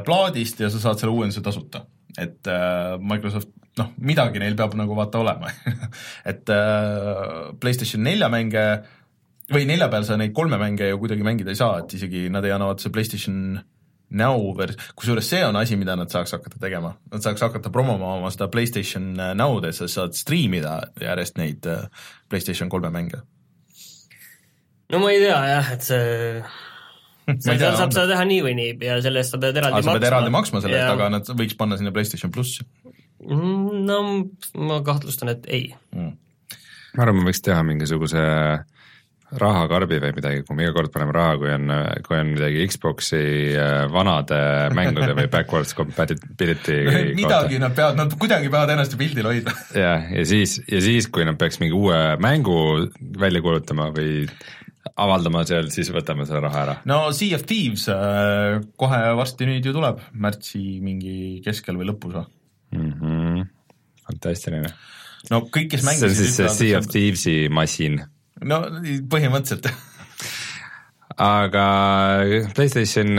[0.05, 1.85] plaadist ja sa saad selle uuenduse tasuta.
[2.17, 5.53] et äh, Microsoft noh, midagi neil peab nagu vaata olema
[6.31, 8.65] et äh, PlayStation nelja mänge
[9.53, 12.45] või nelja peal sa neid kolme mänge ju kuidagi mängida ei saa, et isegi nad
[12.45, 13.37] ei anna vaata see PlayStation
[14.13, 18.13] Now vers-, kusjuures see on asi, mida nad saaks hakata tegema, nad saaks hakata promoma
[18.17, 21.87] oma seda PlayStation Now'd, et sa saad striimida järjest neid äh,
[22.29, 23.23] PlayStation kolme mänge.
[24.93, 26.05] no ma ei tea jah, et see
[27.43, 29.89] seal tea, saab seda teha nii või nii ja selle eest sa pead eraldi maksma.
[29.89, 32.67] sa pead eraldi maksma selle eest, aga nad võiks panna sinna PlayStation plussi.
[33.23, 33.99] Mm, no
[34.67, 36.13] ma kahtlustan, et ei mm..
[36.97, 38.65] ma arvan, ma võiks teha mingisuguse äh,
[39.39, 41.73] rahakarbi või midagi, kui me iga kord paneme raha, kui on,
[42.05, 43.21] kui on midagi Xbox'i
[43.57, 44.39] äh, vanade
[44.77, 46.79] mängude või backwards compatibility
[47.21, 49.55] midagi nad peavad, nad kuidagi peavad ennast ju pildil hoidma.
[49.85, 52.57] jah, ja siis, ja siis, kui nad peaks mingi uue mängu
[53.19, 54.27] välja kuulutama või
[54.99, 56.77] avaldama seal, siis võtame selle raha ära.
[56.89, 62.17] no Sea of Thieves äh, kohe varsti nüüd ju tuleb, märtsi mingi keskel või lõpus
[62.19, 62.25] või
[62.77, 63.45] mm -hmm.?
[64.03, 64.73] fantastiline.
[65.31, 68.01] no kõik, kes mängisid see on siis see Sea of Thieves'i masin
[68.47, 68.59] no
[69.09, 69.69] põhimõtteliselt
[71.23, 71.65] aga
[72.55, 73.11] PlayStation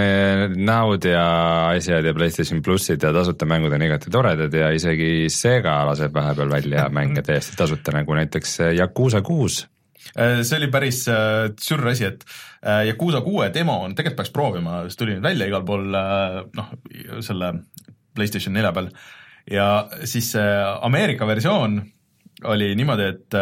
[0.57, 1.27] Now'd ja
[1.71, 6.51] asjad ja PlayStation plussid ja tasuta mängud on igati toredad ja isegi Sega laseb vahepeal
[6.51, 9.63] välja mänge täiesti tasuta, nagu näiteks Yakuusa kuus.
[10.19, 12.27] Äh, see oli päris äh, sürr asi, et
[12.89, 16.71] Yakuusa kuue demo on, tegelikult peaks proovima, see tuli nüüd välja igal pool noh,
[17.23, 17.53] selle
[18.17, 18.89] PlayStation nelja peal
[19.51, 19.69] ja
[20.09, 21.83] siis see Ameerika versioon
[22.51, 23.37] oli niimoodi, et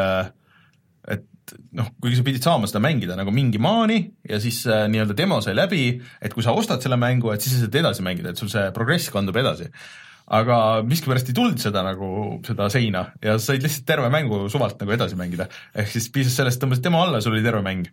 [1.52, 5.16] et noh, kuigi sa pidid saama seda mängida nagu mingi maani ja siis äh, nii-öelda
[5.18, 5.84] demo sai läbi,
[6.22, 8.70] et kui sa ostad selle mängu, et siis sa saad edasi mängida, et sul see
[8.76, 9.70] progress kandub edasi
[10.30, 10.56] aga
[10.86, 12.08] miskipärast ei tulnud seda nagu,
[12.46, 15.48] seda seina ja sa said lihtsalt terve mängu suvalt nagu edasi mängida.
[15.74, 17.88] ehk siis piisas sellest, tõmbasid demo alla, sul oli terve mäng.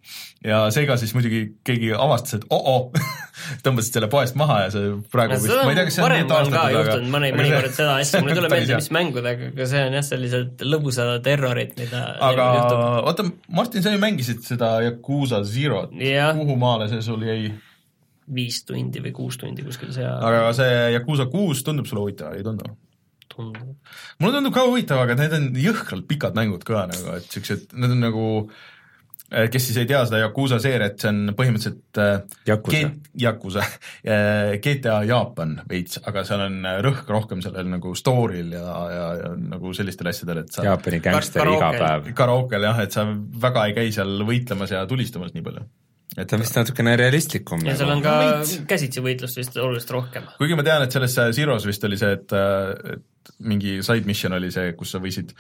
[0.46, 2.92] ja seega siis muidugi keegi avastas, et oh-oh
[3.66, 6.16] tõmbasid selle poest maha ja see praegu no, vist, ma ei tea, kas see on
[6.16, 9.86] nii taastatud, aga mõni, mõnikord seda asja, mul ei tule meelde, mis mängudega, aga see
[9.88, 12.52] on jah, sellised lõbusad terrorid, mida aga
[13.10, 17.50] oota, Martin, sa ju mängisid seda Yakuusa Zero't, kuhu maale see sul jäi?
[18.36, 20.20] Viis tundi või kuus tundi kuskil seal.
[20.22, 22.70] aga see Yakuusa kuus tundub sulle huvitav, ei tundu?
[23.30, 23.78] tundub.
[24.20, 27.96] mulle tundub ka huvitav, aga need on jõhkralt pikad mängud ka nagu, et siuksed, need
[27.96, 28.26] on nagu
[29.32, 33.66] eh, kes siis ei tea seda Yakuusa seeriat, see on põhimõtteliselt eh, Yakuza,
[34.14, 39.34] eh, GTA Jaapan veits, aga seal on rõhk rohkem sellel nagu story'l ja, ja, ja
[39.40, 42.10] nagu sellistel asjadel, et sa Jaapani gängsteri iga päev.
[42.18, 43.08] Karaokel jah, et sa
[43.48, 45.70] väga ei käi seal võitlemas ja tulistamas nii palju
[46.18, 47.62] et ta on vist natukene realistlikum.
[47.68, 48.16] ja seal on ka
[48.70, 50.26] käsitsi võitlust vist oluliselt rohkem.
[50.40, 52.34] kuigi ma tean, et selles Zeros vist oli see, et,
[52.96, 55.36] et mingi side mission oli see, kus sa võisid,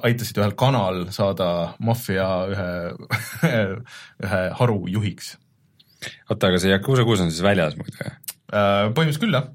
[0.00, 2.72] aitasid ühel kanal saada maffia ühe
[4.26, 5.36] ühe haru juhiks.
[6.28, 8.18] oota, aga see Yakuusa kuus on siis väljas muidu, jah?
[8.50, 9.50] Äh, põhimõtteliselt küll, jah.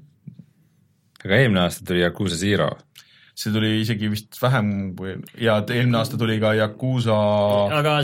[1.24, 2.72] aga eelmine aasta tuli Yakuusa Zero
[3.36, 5.12] see tuli isegi vist vähem kui
[5.44, 7.16] ja eelmine aasta tuli ka Yakuusa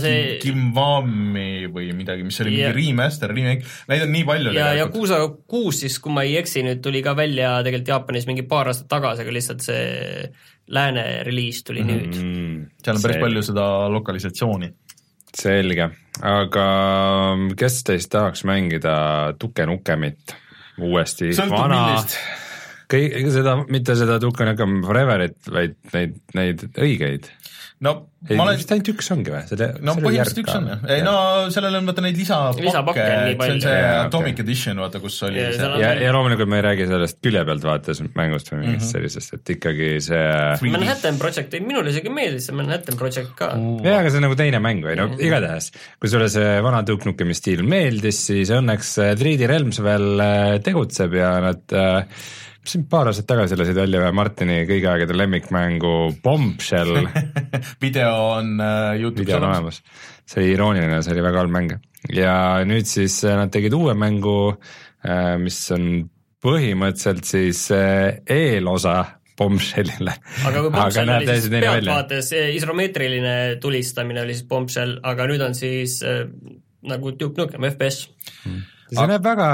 [0.02, 2.74] see Kimwami või midagi, mis oli yeah.
[2.74, 4.52] mingi remaster, remake, neid on nii palju.
[4.56, 8.44] ja Yakuusa kuus siis, kui ma ei eksi, nüüd tuli ka välja tegelikult Jaapanis mingi
[8.48, 9.86] paar aastat tagasi, aga lihtsalt see
[10.72, 12.12] lääne reliis tuli mm -hmm.
[12.12, 12.68] nüüd.
[12.84, 13.24] seal on päris see...
[13.24, 13.66] palju seda
[13.96, 14.72] lokalisatsiooni.
[15.42, 15.88] selge,
[16.20, 16.68] aga
[17.56, 18.94] kes teist tahaks mängida
[19.40, 20.36] Duke Nukemit
[20.78, 21.32] uuesti?
[21.50, 22.04] vana...
[22.92, 27.28] kõik seda, mitte seda Duke Nukem Foreverit, vaid neid, neid õigeid.
[27.82, 27.92] no
[28.28, 29.40] ei, ma olen vist ainult üks ongi või?
[29.48, 31.14] selle, no põhimõtteliselt üks on jah, ei no
[31.54, 34.44] sellel on vaata neid lisapakke, Lisapakke see on see Jaa, Atomic okei.
[34.46, 37.66] Edition, vaata kus oli Ja see ja, ja loomulikult me ei räägi sellest külje pealt
[37.66, 38.92] vaates mängust või mingist mm -hmm.
[38.92, 40.20] sellisest, et ikkagi see
[40.60, 40.74] 3D.
[40.76, 43.50] Manhattan Project, minule isegi meeldis see Manhattan Project ka.
[43.82, 47.10] jaa, aga see on nagu teine mäng või no igatahes, kui sulle see vana Duke
[47.10, 52.22] Nukemi stiil meeldis, siis õnneks äh, 3D Realms veel äh, tegutseb ja nad äh,
[52.66, 57.08] siin paar aastat tagasi lasid välja ühe Martini kõigi aegade lemmikmängu Bombshell
[57.84, 59.82] video on äh, Youtube'is video on olemas.
[60.26, 61.76] see oli irooniline, see oli väga halb mäng
[62.14, 62.36] ja
[62.68, 64.36] nüüd siis äh, nad tegid uue mängu,
[65.42, 65.88] mis on
[66.42, 68.96] põhimõtteliselt siis äh, eelosa
[69.38, 70.14] Bombshellile.
[70.46, 76.00] aga kui Bombshell oli siis pealtvaates isomeetriline tulistamine oli siis Bombshell, aga nüüd on siis
[76.06, 76.24] äh,
[76.88, 78.08] nagu Duke Nukem FPS.
[78.92, 79.48] see näeb väga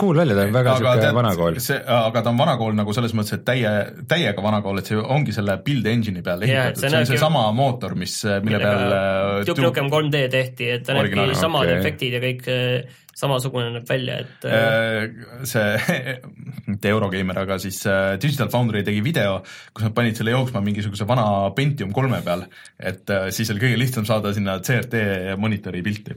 [0.00, 1.58] cool välja, ta on väga tead, vanakool.
[1.62, 3.72] see, aga ta on vanakool nagu selles mõttes, et täie,
[4.08, 7.10] täiega vanakool, et see ongi selle build engine'i peal Jaa, et ehitatud see see on
[7.12, 11.78] seesama mootor, mis, mille peal äh, Duke Nukem 3D tehti, et ta näebki samad okei.
[11.78, 15.98] efektid ja kõik äh, samasugune näeb välja, et äh, see,
[16.70, 17.82] mitte Eurogeimer, aga siis
[18.22, 19.40] Digital Foundry tegi video,
[19.74, 22.46] kus nad panid selle jooksma mingisuguse vana Pentium kolme peal,
[22.78, 26.16] et siis oli kõige lihtsam saada sinna CRT monitori pilti.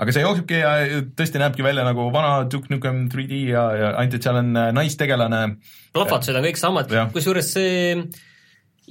[0.00, 0.74] aga see jooksebki ja
[1.16, 4.72] tõesti näebki välja nagu vana Duke Nukem 3D ja, ja ainult, et seal on äh,
[4.76, 5.42] naistegelane.
[5.96, 6.92] Plahvatused on kõik samad.
[7.14, 7.94] Kusjuures see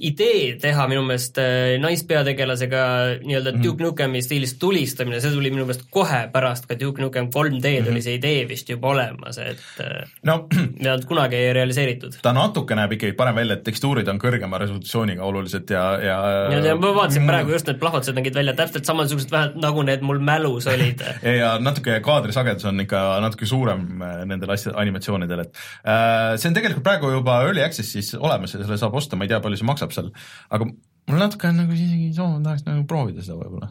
[0.00, 2.82] idee teha minu meelest äh, naispeategelasega
[3.24, 3.62] nii-öelda Mhm.
[3.64, 7.90] Duke Nukemi stiilis tulistamine, see tuli minu meelest kohe pärast ka Duke Nukem 3D-d Mhm.
[7.92, 10.46] oli see idee vist juba olemas, et äh, no
[10.78, 12.18] mida kunagi ei realiseeritud.
[12.22, 16.18] ta natuke näeb ikkagi parem välja, et tekstuurid on kõrgema resolutsiooniga oluliselt ja, ja
[16.52, 17.28] ja, ja ma vaatasin Mm.
[17.28, 21.02] praegu just need plahvatused nägid välja täpselt samasugused vähemalt nagu need mul mälus olid.
[21.22, 25.52] ja, ja natuke kaadrisagedus on ikka natuke suurem äh, nendel asja, animatsioonidel, et
[25.84, 29.28] äh, see on tegelikult praegu juba Early Access'is olemas ja selle saab osta, ma ei
[29.34, 30.10] tea, palju see maksab seal,
[30.50, 30.68] aga
[31.10, 33.70] mul natuke on nagu isegi soov, ma tahaks nagu proovida seda võib-olla.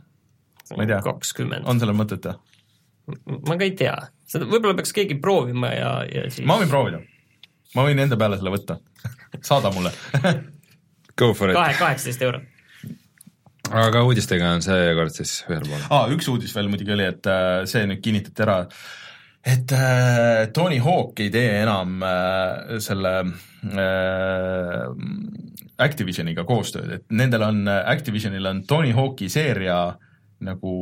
[0.76, 1.02] ma ei tea,
[1.64, 2.38] on sellel mõtet või?
[3.48, 3.96] ma ka ei tea,
[4.30, 7.02] seda võib-olla peaks keegi proovima ja, ja siis ma võin proovida.
[7.78, 8.80] ma võin enda peale selle võtta.
[9.42, 9.94] saada mulle
[11.20, 11.58] Go for it.
[11.58, 12.44] kahe, kaheksateist eurot.
[13.70, 15.86] aga uudistega on seekord siis ühel pool.
[15.90, 16.08] ah,.
[16.16, 18.62] üks uudis veel muidugi oli, et äh, see nüüd kinnitati ära,
[19.46, 23.14] et äh, Tony Hawk ei tee enam äh, selle
[23.72, 24.84] äh,
[25.80, 29.80] Activisioniga koostööd, et nendel on, Activisionil on Tony Hawk'i seeria
[30.44, 30.74] nagu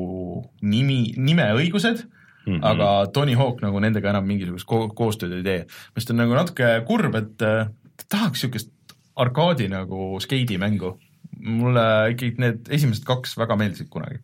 [0.62, 2.04] nimi, nimeõigused
[2.48, 2.64] mm, -hmm.
[2.66, 5.66] aga Tony Hawk nagu nendega enam mingisugust ko koostööd ei tee.
[5.96, 7.70] mis on nagu natuke kurb, et äh,
[8.10, 8.72] tahaks niisugust
[9.16, 10.98] arkaadi nagu skeidimängu.
[11.38, 14.18] mulle ikkagi need esimesed kaks väga meeldisid kunagi.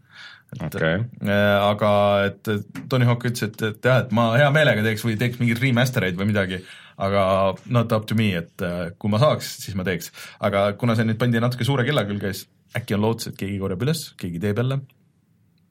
[0.59, 1.91] okei, Äh, aga
[2.27, 5.39] et et Tony Hawk ütles, et, et jah, et ma hea meelega teeks või teeks
[5.41, 6.59] mingeid remaster eid või midagi,
[7.01, 7.25] aga
[7.73, 10.11] not up to me, et äh, kui ma saaks, siis ma teeks.
[10.43, 13.59] aga kuna see nüüd pandi natuke suure kella külge, siis äkki on lootus, et keegi
[13.61, 14.79] korjab üles, keegi teeb jälle,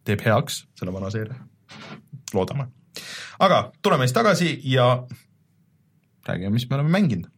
[0.06, 1.38] teeb heaks selle vana seeria,
[2.34, 2.70] loodame.
[3.42, 4.88] aga tuleme siis tagasi ja
[6.28, 7.30] räägime, mis me oleme mänginud.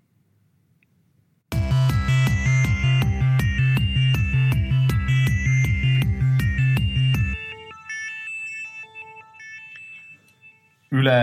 [10.94, 11.18] Üle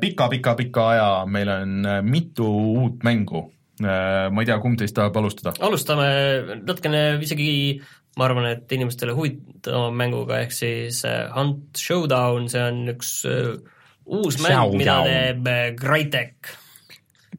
[0.00, 3.50] pika-pika-pika aja meil on äh, mitu uut mängu.
[3.76, 5.52] ma ei tea, kumb teist tahab alustada?
[5.60, 6.06] alustame
[6.62, 7.48] natukene isegi
[8.16, 13.52] ma arvan, et inimestele huvitava mänguga, ehk siis äh, Hunt Showdown, see on üks äh,
[14.06, 16.52] uus mäng, mida teeb äh, Crytek,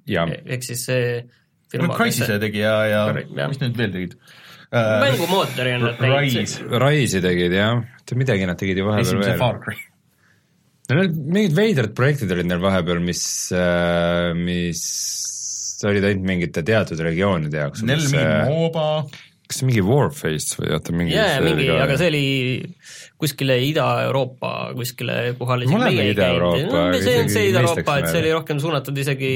[0.10, 1.24] ja ehk siis see
[1.72, 3.50] firma, Crysis'e tegi ja, ja Jah.
[3.50, 4.20] mis nüüd veel tegid?
[4.68, 7.82] mängumootori on nad teinud Rise, Rise'i tegid jah,
[8.20, 9.40] midagi nad tegid ju vahepeal esimese veel.
[9.40, 9.80] Far Cry.
[10.88, 13.24] No need mingid veidrad projektid olid neil vahepeal, mis,
[14.40, 14.84] mis
[15.88, 17.84] olid ainult mingite teatud regioonide jaoks.
[17.88, 18.86] Neil mingi MOBA,
[19.48, 22.24] kas see mingi Warface või oota mingi jaa, mingi, aga see oli
[23.18, 28.62] kuskile Ida-Euroopa kuskile kohale Me oleme Ida-Euroopa, see on see Ida-Euroopa, et see oli rohkem
[28.64, 29.32] suunatud isegi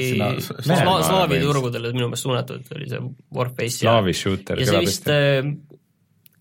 [0.68, 5.12] slaavi turgudele minu meelest suunatud oli see Warface ja Slaavi shooter ja see vist,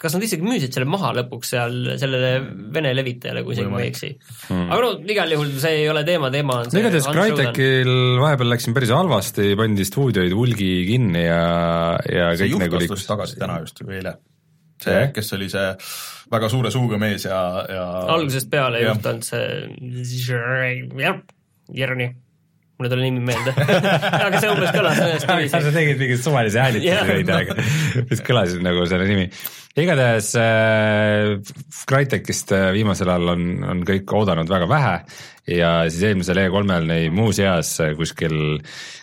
[0.02, 2.32] kas nad isegi müüsid selle maha lõpuks seal sellele
[2.74, 4.10] Vene levitajale, kui isegi ma ei eksi
[4.50, 4.72] Hmm.
[4.74, 7.08] aga no igal juhul see ei ole teema, teema on see igatahes.
[7.14, 11.44] Crytekil vahepeal läks siin päris halvasti, pandi stuudioid hulgi kinni ja,
[12.10, 14.16] ja see kõik nagu astus tagasi täna just või eile.
[14.82, 15.68] see kes oli see
[16.32, 17.86] väga suure suuga mees ja, ja
[18.16, 18.96] algusest peale Jah.
[18.96, 19.46] just olnud see
[21.06, 21.22] jah,
[21.76, 22.08] Jerni,
[22.80, 23.54] mul ei tule nimi meelde
[24.26, 25.02] aga see umbes kõlas
[25.54, 27.58] sa tegid mingeid suvalisi häälitusi veidi aega,
[28.10, 29.28] mis kõlasid nagu selle nimi.
[29.80, 31.38] Igatahes äh,
[31.88, 34.96] Crytekist äh, viimasel ajal on, on kõik oodanud väga vähe
[35.56, 38.60] ja siis eelmisel E3-l neil muuseas äh, kuskil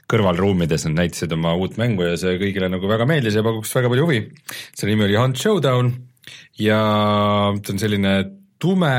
[0.09, 3.93] kõrvalruumides nad näitasid oma uut mängu ja see kõigile nagu väga meeldis ja pakuks väga
[3.93, 4.21] palju huvi.
[4.77, 5.93] selle nimi oli Hunt Showdown
[6.61, 6.83] ja
[7.57, 8.15] ta on selline
[8.61, 8.95] tume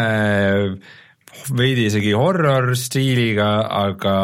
[1.53, 4.15] veidi isegi horror stiiliga, aga,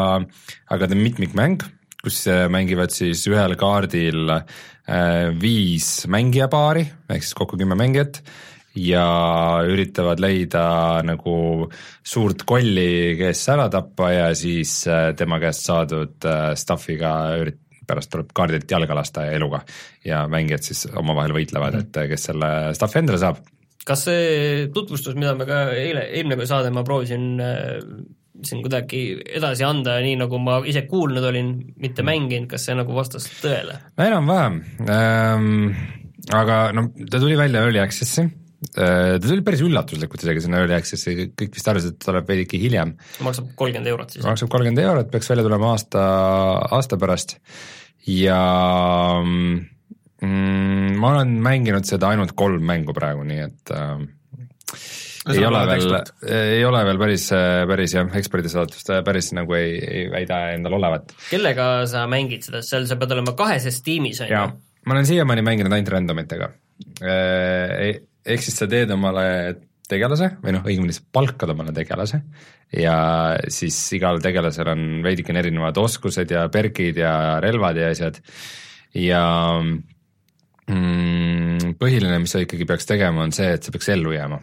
[0.74, 1.62] aga ta on mitmikmäng,
[2.02, 4.58] kus mängivad siis ühel kaardil äh,
[5.42, 8.20] viis mängijapaari, ehk siis kokku kümme mängijat
[8.76, 9.06] ja
[9.66, 10.66] üritavad leida
[11.06, 11.66] nagu
[12.04, 18.10] suurt kolli, kes ära tappa ja siis äh, tema käest saadud äh, stuff'iga ürit-, pärast
[18.12, 19.62] tuleb kaardilt jalga lasta eluga.
[20.04, 23.38] Ja mängijad siis omavahel võitlevad, et kes selle stuff'i endale saab.
[23.86, 27.76] Kas see tutvustus, mida me ka eile, eelmine saade ma proovisin äh,
[28.44, 29.02] siin kuidagi
[29.38, 32.08] edasi anda nii, nagu ma ise kuulnud olin, mitte mm.
[32.10, 33.78] mänginud, kas see nagu vastas tõele?
[33.96, 34.58] no enam-vähem
[34.92, 35.70] ähm,,
[36.34, 40.76] aga no ta tuli välja Early Access'i äh,, ta tuli päris üllatuslikult isegi sinna Early
[40.78, 42.96] Access'i, kõik vist arvasid, et tuleb veidike hiljem.
[43.26, 44.26] maksab kolmkümmend eurot siis?
[44.26, 46.04] maksab kolmkümmend eurot, peaks välja tulema aasta,
[46.76, 47.38] aasta pärast
[48.10, 48.42] ja
[49.22, 49.64] mm,?
[51.00, 53.98] ma olen mänginud seda ainult kolm mängu praegu, nii et äh,
[55.34, 55.96] ei ole veel,
[56.30, 57.28] ei ole veel päris,
[57.70, 61.14] päris jah, eksperdi saatust päris nagu ei, ei väida endal olevat.
[61.30, 64.42] kellega sa mängid seda, seal sa pead olema kaheses tiimis, on ju?
[64.86, 66.52] ma olen siiamaani mänginud ainult randomitega.
[67.02, 69.26] Äh, ehk siis sa teed omale
[69.86, 72.20] tegelase või noh, õigemini sa palkad omale tegelase
[72.74, 72.94] ja
[73.52, 77.12] siis igal tegelasel on veidikene erinevad oskused ja perkid ja
[77.42, 78.18] relvad ja asjad
[78.98, 79.22] ja
[79.62, 79.96] mm,
[81.80, 84.40] põhiline, mis sa ikkagi peaks tegema, on see, et sa peaks ellu jääma.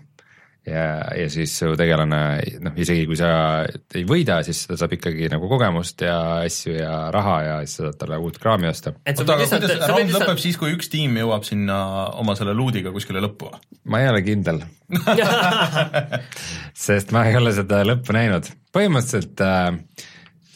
[0.67, 0.85] Ja,
[1.17, 2.19] ja siis su tegelane,
[2.63, 3.31] noh isegi kui sa
[3.67, 7.89] ei võida, siis ta saab ikkagi nagu kogemust ja asju ja raha ja siis sa
[7.89, 8.95] saad talle uut kraami osta.
[8.95, 10.15] oota, aga kuidas round lihtsalt...
[10.15, 11.77] lõpeb siis, kui üks tiim jõuab sinna
[12.21, 13.51] oma selle luudiga kuskile lõppu?
[13.91, 14.63] ma ei ole kindel
[16.85, 20.07] sest ma ei ole seda lõppu näinud, põhimõtteliselt äh,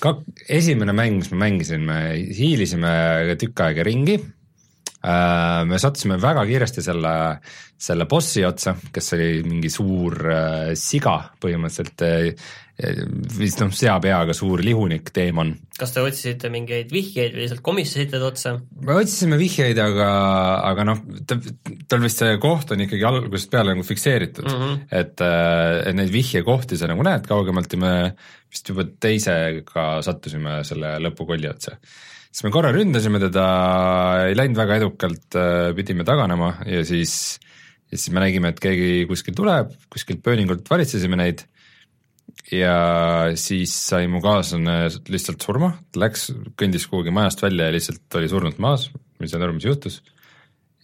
[0.03, 1.99] kak-, esimene mäng, mis me mängisime, me
[2.37, 2.91] hiilisime
[3.41, 4.21] tükk aega ringi
[5.67, 7.15] me sattusime väga kiiresti selle,
[7.79, 12.55] selle bossi otsa, kes oli mingi suur äh, siga põhimõtteliselt, äh,
[13.37, 15.55] vist noh, seapeaga suur lihunik teemon.
[15.79, 18.53] kas te otsisite mingeid vihjeid või lihtsalt komistasite ta otsa?
[18.85, 20.09] me otsisime vihjeid, aga,
[20.71, 21.39] aga noh, ta,
[21.89, 24.83] tal vist see koht on ikkagi algusest peale nagu fikseeritud mm, -hmm.
[25.01, 25.25] et,
[25.87, 27.95] et neid vihjekohti sa nagu näed kaugemalt ja me
[28.51, 31.79] vist juba teisega sattusime selle lõpukolli otsa
[32.31, 33.45] siis me korra ründasime teda,
[34.27, 37.37] ei läinud väga edukalt, äh, pidime taganema ja siis,
[37.91, 41.45] ja siis me nägime, et keegi kuskil tuleb, kuskilt pööningult valitsesime neid
[42.51, 42.75] ja
[43.39, 44.77] siis sai mu kaaslane
[45.11, 49.31] lihtsalt surma, ta läks, kõndis kuhugi majast välja ja lihtsalt oli surnud maas, ma ei
[49.31, 49.99] saanud aru, mis juhtus.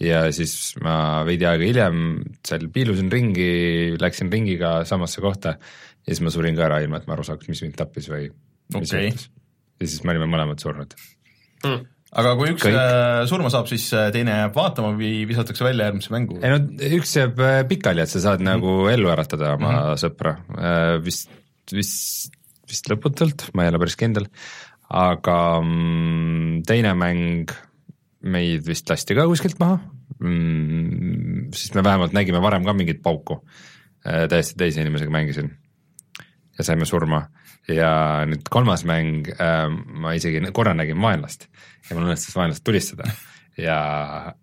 [0.04, 1.98] ja siis ma veidi aega hiljem
[2.44, 7.08] seal piilusin ringi, läksin ringiga samasse kohta ja siis ma surin ka ära, ilma et
[7.08, 8.28] ma aru saaks, mis mind tappis või
[8.76, 9.12] mis okay.
[9.12, 9.30] juhtus.
[9.80, 10.98] ja siis me olime mõlemad surnud
[11.64, 12.78] mm aga kui üks Kõik.
[12.78, 16.38] Äh, surma saab, siis äh, teine jääb vaatama või visatakse välja järgmisse mängu?
[16.42, 16.60] ei no
[17.00, 18.62] üks jääb äh, pikali, et sa saad mm -hmm.
[18.62, 20.02] nagu ellu äratada oma mm -hmm.
[20.04, 20.36] sõpra,
[21.04, 21.32] vist,
[21.72, 22.38] vist,
[22.70, 24.30] vist lõputult, ma ei ole päris kindel,
[24.90, 27.52] aga mm, teine mäng,
[28.22, 29.80] meid vist lasti ka kuskilt maha
[30.20, 33.42] mm,, siis me vähemalt nägime varem ka mingit pauku,
[34.04, 35.50] täiesti teise inimesega mängisin
[36.58, 37.28] ja saime surma
[37.72, 37.92] ja
[38.28, 41.48] nüüd kolmas mäng äh,, ma isegi korra nägin vaenlast
[41.88, 43.08] ja mul õnnestus vaenlast tulistada.
[43.60, 43.78] Ja,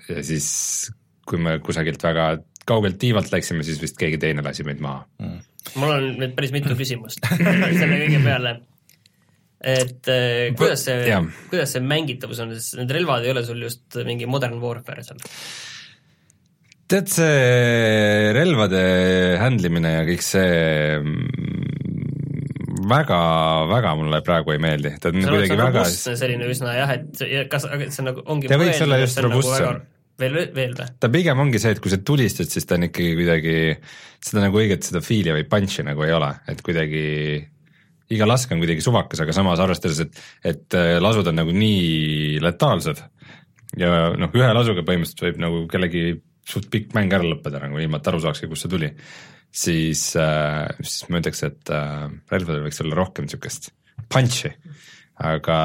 [0.07, 0.91] ja siis,
[1.27, 2.33] kui me kusagilt väga
[2.69, 5.05] kaugelt tiivalt läksime, siis vist keegi teine lasi meid maha.
[5.23, 5.41] Mm..
[5.81, 7.25] mul on nüüd päris mitu küsimust
[7.81, 8.55] selle kõige peale.
[9.61, 11.19] et äh, kuidas see,
[11.51, 15.21] kuidas see mängitavus on, sest need relvad ei ole sul just mingi modern warfare seal?
[16.91, 18.81] tead, see relvade
[19.43, 20.49] handle imine ja kõik see
[22.89, 27.89] väga-väga mulle praegu ei meeldi, ta on kuidagi väga selline üsna jah, et kas, aga
[27.93, 29.81] see nagu ongi ta võiks olla just nagu robustsem.
[30.21, 30.89] veel, veel või?
[31.03, 33.57] ta pigem ongi see, et kui sa tulistad, siis ta on ikkagi kuidagi,
[34.25, 37.05] seda nagu õiget seda feel'i või punch'i nagu ei ole, et kuidagi
[38.11, 42.41] iga lask on kuidagi suvakas, aga samas arvestades, et, et äh, lasud on nagu nii
[42.43, 43.05] letaalsed
[43.79, 46.05] ja noh, ühe lasuga põhimõtteliselt võib nagu kellegi
[46.51, 48.91] suht pikk mäng ära lõppeda nagu ilma, et aru saakski, kust see tuli
[49.51, 53.71] siis äh,, siis ma ütleks, et äh, relvadel võiks olla rohkem niisugust
[54.11, 54.53] punch'i.
[55.21, 55.59] aga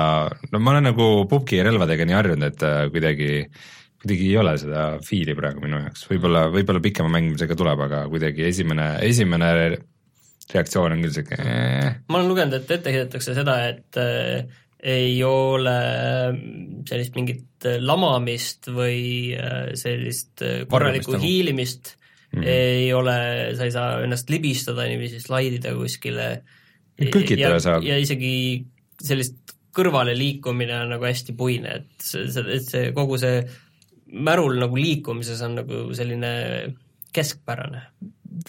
[0.52, 3.32] no ma olen nagu pubgi relvadega nii harjunud, et äh, kuidagi,
[4.02, 8.48] kuidagi ei ole seda feel'i praegu minu jaoks, võib-olla, võib-olla pikema mängimisega tuleb, aga kuidagi
[8.50, 9.54] esimene, esimene
[10.54, 11.96] reaktsioon on küll sihuke eh.
[12.10, 15.76] ma olen lugenud, et ette heidetakse seda, et äh, ei ole
[16.86, 21.26] sellist mingit lamamist või äh, sellist äh, korralikku nagu.
[21.26, 21.96] hiilimist
[22.36, 22.52] mm, -hmm.
[22.52, 23.18] ei ole,
[23.58, 26.30] sa ei saa ennast libistada niiviisi, slaidida kuskile.
[27.00, 27.84] kõkitada saab.
[27.84, 28.66] ja isegi
[29.02, 33.42] sellist kõrvaleliikumine on nagu hästi puine, et see, see, et see kogu see
[34.16, 36.32] märul nagu liikumises on nagu selline
[37.16, 37.82] keskpärane.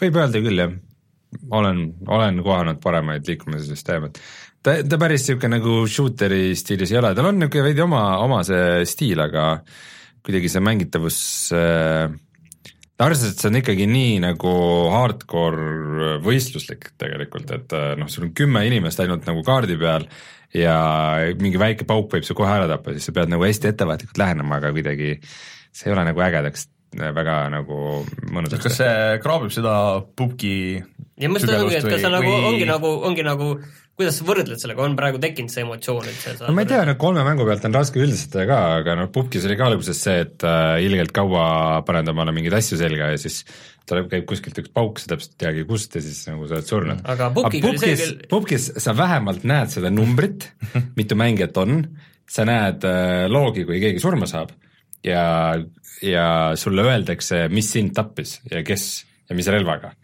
[0.01, 0.76] võib öelda küll, jah.
[1.51, 4.20] olen, olen kohanud paremaid liikumisesüsteeme, et
[4.62, 8.43] ta, ta päris niisugune nagu shooter'i stiilis ei ole, tal on niisugune veidi oma, oma
[8.47, 9.49] see stiil, aga
[10.26, 11.18] kuidagi see mängitavus
[11.55, 12.11] äh,
[13.03, 14.53] arvestades, et see on ikkagi nii nagu
[14.94, 20.07] hardcore võistluslik tegelikult, et äh, noh, sul on kümme inimest ainult nagu kaardi peal
[20.57, 20.78] ja
[21.40, 24.61] mingi väike pauk võib su kohe ära tappa, siis sa pead nagu hästi ettevaatlikult lähenema,
[24.61, 25.16] aga kuidagi
[25.76, 27.78] see ei ole nagu ägedaks väga nagu
[28.32, 28.62] mõnusaks.
[28.64, 29.74] kas see kraabib seda
[30.16, 30.78] pubgi
[31.20, 32.47] ja ma just tahangi, et kas ta nagu või...
[32.53, 33.51] ongi nagu, ongi nagu
[33.97, 36.34] kuidas sa võrdled sellega, on praegu tekkinud see emotsioon üldse?
[36.42, 39.47] no ma ei tea, no kolme mängu pealt on raske üldistada ka, aga noh, pubgis
[39.49, 41.47] oli ka alguses see, et äh, ilgelt kaua
[41.88, 43.42] paned omale mingeid asju selga ja siis
[43.88, 46.68] tuleb, käib kuskilt üks pauk, sa täpselt ei teagi kust ja siis nagu sa oled
[46.68, 47.03] surnud.
[47.14, 50.51] aga oli see küll pubgis sa vähemalt näed seda numbrit,
[50.99, 51.82] mitu mängijat on,
[52.28, 54.53] sa näed äh, loogi, kui keegi surma saab
[55.07, 55.55] ja,
[56.05, 56.26] ja
[56.59, 59.94] sulle öeldakse, mis sind tappis ja kes ja mis relvaga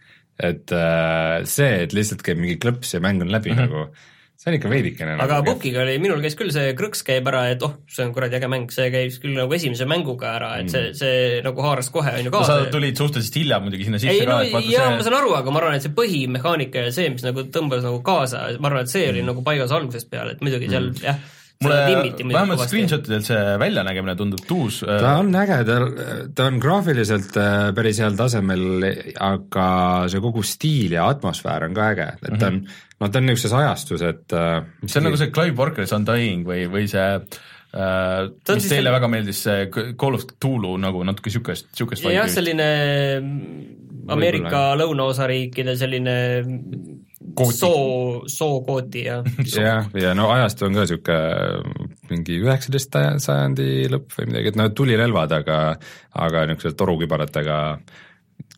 [0.43, 3.69] et äh, see, et lihtsalt käib mingi klõps ja mäng on läbi mm -hmm.
[3.69, 7.27] nagu, see on ikka veidikene aga nagu Pukiga oli, minul käis küll see krõks käib
[7.31, 10.51] ära, et oh, see on kuradi äge mäng, see käis küll nagu esimese mänguga ära,
[10.61, 14.01] et see, see nagu haaras kohe, on ju kaasa sa tulid suhteliselt hilja muidugi sinna
[14.01, 16.87] sisse ei, ka no, jaa see..., ma saan aru, aga ma arvan, et see põhimehaanika
[16.87, 19.31] ja see, mis nagu tõmbas nagu kaasa, ma arvan, et see oli mm.
[19.31, 21.07] nagu paigas algusest peale, et muidugi seal mm.
[21.07, 21.23] jah
[21.63, 24.81] mulle vähemalt screenshot idel see väljanägemine tundub tuus.
[24.85, 25.77] Äh, ta on äge, ta,
[26.35, 28.87] ta on graafiliselt äh, päris heal tasemel,
[29.23, 29.67] aga
[30.11, 32.83] see kogu stiil ja atmosfäär on ka äge, et ta on mm, -hmm.
[32.99, 36.67] no ta on niisuguses ajastus, et äh, see on nagu see Clive Barker's Undying või,
[36.71, 37.09] või see
[37.73, 39.63] Uh, mis teile väga meeldis, see
[39.97, 42.67] Call of Cthulhu nagu natuke siukest, siukest jah, selline
[44.13, 46.13] Ameerika lõunaosariikide selline
[47.33, 47.57] Kooti.
[47.57, 49.17] soo, sookvooti ja
[49.47, 54.71] jah, ja no ajastu on ka niisugune mingi üheksateist sajandi lõpp või midagi, et noh,
[54.75, 55.59] tulirelvad, aga
[56.25, 57.57] aga niisugused torukübaratega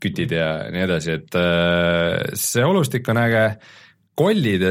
[0.01, 3.45] kütid ja nii edasi, et äh, see olustik on äge,
[4.17, 4.65] kollid,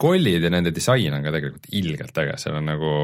[0.00, 2.94] kollid ja nende disain on ka tegelikult ilgelt äge, seal on nagu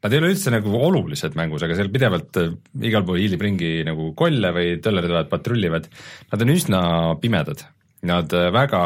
[0.00, 2.54] Nad ei ole üldse nagu olulised mängus, aga seal pidevalt äh,
[2.88, 5.90] igal pool hiilib ringi nagu kolle või tõllerid tulevad, patrullivad.
[6.32, 6.80] Nad on üsna
[7.20, 7.66] pimedad
[8.08, 8.80] Nad äh, väga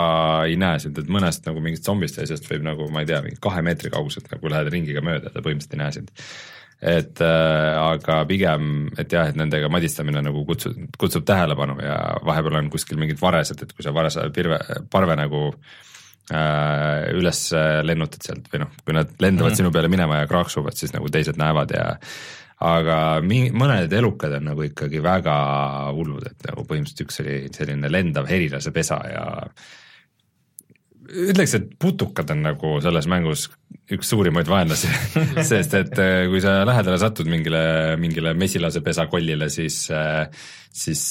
[0.48, 3.20] ei näe sind, et mõnest nagu mingist zombist ja asjast võib nagu ma ei tea,
[3.22, 6.10] mingi kahe meetri kauguselt nagu lähed ringiga mööda, ta põhimõtteliselt ei näe sind.
[6.84, 11.96] et äh, aga pigem, et jah, et nendega madistamine nagu kutsub, kutsub tähelepanu ja
[12.26, 14.58] vahepeal on kuskil mingid varesed, et kui sa varese pirve,
[14.90, 15.44] parve nagu
[16.34, 17.46] äh, üles
[17.86, 19.62] lennutad sealt või noh, kui nad lendavad mm -hmm.
[19.62, 21.92] sinu peale minema ja kraaksuvad, siis nagu teised näevad ja
[22.62, 25.36] aga mi-, mõned elukad on nagu ikkagi väga
[25.96, 29.24] hullud, et nagu põhimõtteliselt üks oli selline lendav herilasepesa ja
[31.04, 33.48] ütleks, et putukad on nagu selles mängus
[33.92, 34.88] üks suurimaid vaenlasi
[35.50, 37.64] sest et äh, kui sa lähedale satud mingile,
[38.00, 40.24] mingile mesilasepesa kollile, siis, äh,
[40.72, 41.02] siis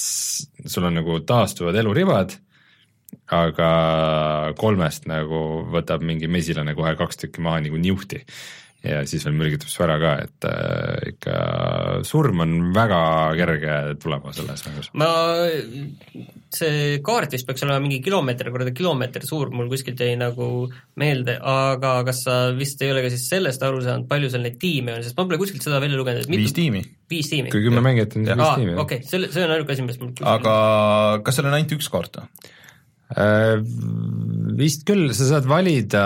[0.64, 2.34] sul on nagu taastuvad elurivad,
[3.30, 3.70] aga
[4.58, 8.24] kolmest nagu võtab mingi mesilane kohe kaks tükki maha nagu niuhti
[8.84, 11.36] ja siis veel mürgitab su ära ka, et äh, ikka
[12.06, 13.00] surm on väga
[13.38, 14.90] kerge tulema selles mängus.
[15.00, 15.08] ma,
[16.54, 20.48] see kaart vist peaks olema mingi kilomeeter korda kilomeeter suur, mul kuskilt jäi nagu
[21.00, 24.58] meelde, aga kas sa vist ei ole ka siis sellest aru saanud, palju seal neid
[24.62, 26.84] tiime on, sest ma pole kuskilt seda välja lugenud, et mitu viis tiimi.
[27.10, 27.54] viis tiimi?
[27.54, 28.76] kui kümme mängijat on, siis viis tiimi.
[28.76, 30.58] okei okay,, selle, see on ainuke asi, millest mul aga
[31.24, 32.52] kas seal on ainult üks kaart või?
[33.14, 33.60] Äh,
[34.58, 36.04] vist küll, sa saad valida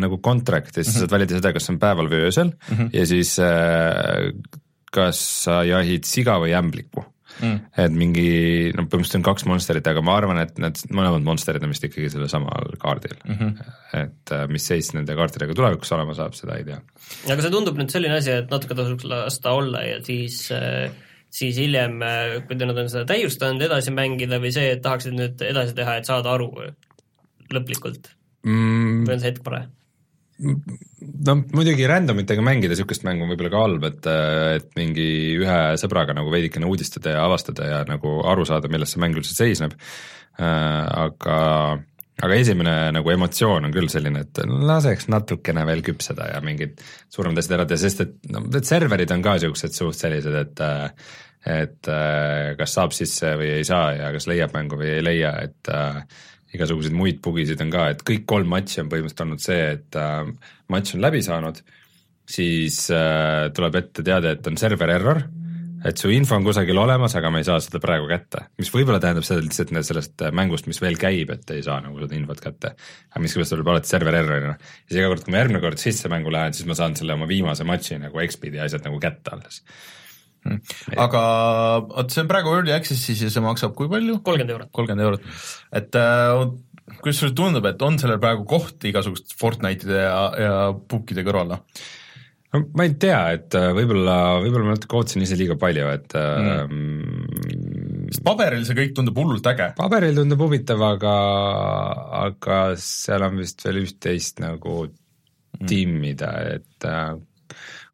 [0.00, 1.00] nagu contract'i, sa mm -hmm.
[1.00, 2.90] saad valida seda, kas on päeval või öösel mm -hmm.
[2.92, 4.32] ja siis äh,
[4.92, 7.04] kas sa jahid siga või ämblikku
[7.40, 7.58] mm..
[7.76, 11.72] et mingi, no põhimõtteliselt on kaks monsterit, aga ma arvan, et need mõlemad monsterid on
[11.72, 13.38] vist ikkagi sellel samal kaardil mm.
[13.38, 13.72] -hmm.
[14.02, 16.80] et äh, mis seis nende kaartidega tulevikus olema saab, seda ei tea.
[17.32, 20.90] aga see tundub nüüd selline asi, et natuke tasuks lasta olla ja siis äh
[21.32, 25.44] siis hiljem, äh, kui nad on seda täiustanud, edasi mängida või see, et tahaksid nüüd
[25.46, 26.50] edasi teha, et saada aru
[27.52, 28.10] lõplikult
[28.46, 29.06] mm.?
[29.06, 29.62] või on see hetk pole?
[30.42, 34.08] no muidugi randomitega mängida niisugust mängu on võib-olla ka halb, et,
[34.58, 35.06] et mingi
[35.38, 39.36] ühe sõbraga nagu veidikene uudistada ja avastada ja nagu aru saada, milles see mäng üldse
[39.36, 40.44] seisneb äh,,
[41.06, 41.38] aga
[42.22, 47.42] aga esimene nagu emotsioon on küll selline, et laseks natukene veel küpseda ja mingid suuremad
[47.42, 50.66] asjad ära teha, sest et noh, need serverid on ka niisugused suht sellised, et
[51.42, 51.88] et
[52.54, 55.70] kas saab sisse või ei saa ja kas leiab mängu või ei leia, et
[56.56, 60.50] igasuguseid muid bugisid on ka, et kõik kolm matši on põhimõtteliselt olnud see, et äh,
[60.72, 61.60] matš on läbi saanud,
[62.28, 65.22] siis äh, tuleb ette teade, et on server error,
[65.88, 69.00] et su info on kusagil olemas, aga me ei saa seda praegu kätte, mis võib-olla
[69.02, 72.74] tähendab seda lihtsalt sellest mängust, mis veel käib, et ei saa nagu seda infot kätte.
[73.12, 74.54] aga miskipärast tuleb alati server errorina.
[74.58, 77.18] ja siis iga kord, kui ma järgmine kord sisse mängu lähen, siis ma saan selle
[77.18, 79.62] oma viimase matši nagu X-Speedi asjad nagu kätte alles
[80.42, 80.58] Hmm.
[80.98, 81.20] aga
[81.86, 84.16] vot see on praegu Early Access'is ja see maksab kui palju?
[84.26, 84.70] kolmkümmend eurot.
[84.74, 85.28] kolmkümmend eurot,
[85.78, 86.32] et äh,
[86.98, 91.54] kuidas sulle tundub, et on sellel praegu koht igasuguste Fortnite'ide ja, ja pukkide kõrval?
[92.52, 96.16] No ma ei tea, et äh, võib-olla, võib-olla ma natuke ootasin ise liiga palju, et
[96.18, 96.50] mm.
[96.56, 99.72] ähm, sest paberil see kõik tundub hullult äge.
[99.78, 101.14] paberil tundub huvitav, aga,
[102.26, 105.66] aga seal on vist veel üht-teist nagu mm.
[105.70, 107.16] timmida, et äh,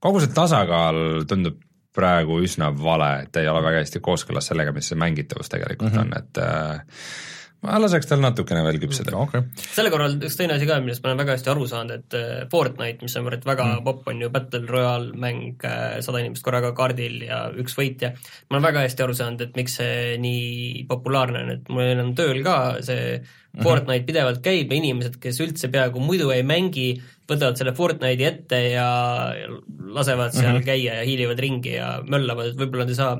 [0.02, 1.62] kogu see tasakaal tundub
[1.98, 5.98] praegu üsna vale, et ei ole väga hästi kooskõlas sellega, mis see mängitavus tegelikult mm
[5.98, 6.06] -hmm.
[6.06, 9.42] on, et äh, ma laseks tal natukene veel küpseda okay..
[9.58, 12.44] selle korral üks teine asi ka, millest ma olen väga hästi aru saanud, et äh,
[12.52, 13.82] Fortnite, mis on väga mm.
[13.86, 18.12] popp, on ju battle royale mäng, äh, sada inimest korraga kaardil ja üks võitja.
[18.48, 22.12] ma olen väga hästi aru saanud, et miks see nii populaarne on, et mul on
[22.18, 23.62] tööl ka see mm -hmm.
[23.66, 26.92] Fortnite pidevalt käib ja inimesed, kes üldse peaaegu muidu ei mängi,
[27.28, 28.88] võtavad selle Fortnite'i ette ja
[29.98, 30.64] lasevad seal mm -hmm.
[30.64, 33.18] käia ja hiilivad ringi ja möllavad, et võib-olla nad ei saa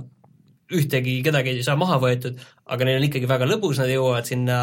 [0.74, 4.58] ühtegi, kedagi ei saa maha võetud, aga neil on ikkagi väga lõbus, nad jõuavad sinna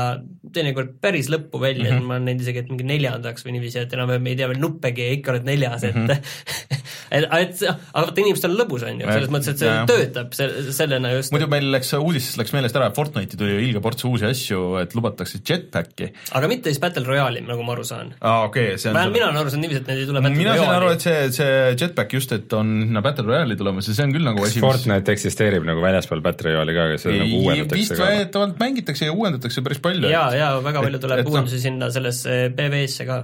[0.54, 2.06] teinekord päris lõppu välja mm, -hmm.
[2.06, 5.08] ma olen näinud isegi, et mingi neljandaks või niiviisi, et enam-vähem ei tea veel nuppegi
[5.08, 6.12] ja ikka oled neljas mm, -hmm.
[6.12, 9.84] et et, et aga vaata, inimestel on lõbus, on ju, selles mõttes, et see ja,
[9.90, 11.34] töötab se-, sellena just.
[11.36, 15.42] muidu meil läks, uudisest läks meelest ära, Fortnite'i tuli ilge ports uusi asju, et lubatakse
[15.46, 16.12] jetpacki.
[16.38, 18.14] aga mitte siis Battle Royale'i, nagu ma aru saan.
[18.20, 20.24] aa, okei okay,, see on vähemalt mina olen aru saanud niiviisi, et need ei tule
[20.26, 23.90] Battle mina sain aru, et see, see jetpack just, et on sinna Battle Royale'i tulemas
[23.90, 27.22] ja see on küll nagu mis Fortnite eksisteerib nagu väljaspool Battle Royale'i ka, aga seda
[27.22, 30.12] nagu uuendatakse vist väidetavalt mängitakse ja uuendatakse päris palju.
[30.12, 33.22] jaa, jaa, väga palju tuleb uuendusi sinna sellesse PV-sse ka.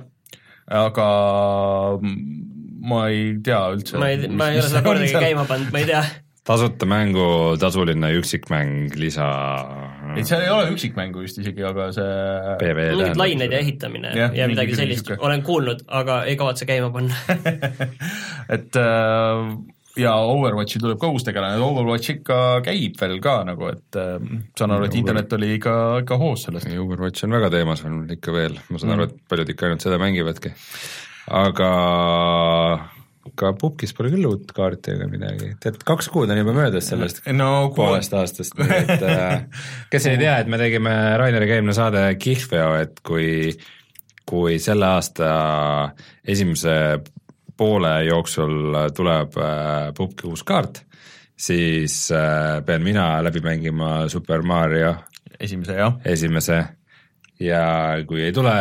[0.82, 1.08] aga
[2.82, 4.02] ma ei tea üldse.
[4.02, 6.04] ma ei, ma ei ole seda kordagi käima pannud, ma ei tea
[6.48, 9.28] tasuta mängu tasuline üksikmäng lisa.
[10.16, 14.48] ei, seal ei ole üksikmängu vist isegi, aga see mingid lained ja ehitamine ja, ja
[14.50, 17.16] midagi sellist, olen kuulnud, aga ei kavatse käima panna
[18.58, 19.46] et äh,
[20.00, 24.18] ja Overwatchi tuleb ka uus tegelane, Overwatch ikka käib veel ka nagu, et äh,
[24.58, 26.70] saan aru, et internet oli ikka, ikka hoos sellest.
[26.72, 28.98] Overwatch on väga teemas olnud ikka veel, ma saan mm.
[28.98, 30.54] aru, et paljud ikka ainult seda mängivadki.
[31.30, 31.72] Aga
[33.38, 37.22] ka pubgis pole küll uut kaarti ega midagi, tead kaks kuud on juba möödas sellest
[37.38, 42.04] no, poolest aastast, nii et äh, kes ei tea, et me tegime Raineriga eelmine saade
[42.22, 43.52] Kihlveo, et kui
[44.32, 45.32] kui selle aasta
[46.24, 46.76] esimese
[47.58, 50.84] poole jooksul tuleb äh, pubgi uus kaart,
[51.38, 54.96] siis äh, pean mina läbi mängima Super Mario
[55.40, 55.98] esimese, jah.
[56.06, 56.62] esimese
[57.42, 57.66] ja
[58.08, 58.56] kui ei tule,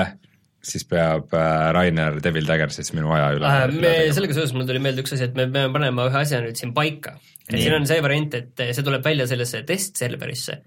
[0.64, 3.62] siis peab äh, Rainer Devil Daggersis minu aja üle äh,.
[3.80, 6.60] me, sellega seoses mul tuli meelde üks asi, et me peame panema ühe asja nüüd
[6.60, 7.16] siin paika.
[7.48, 10.60] et siin on see variant, et see tuleb välja sellesse test-serverisse,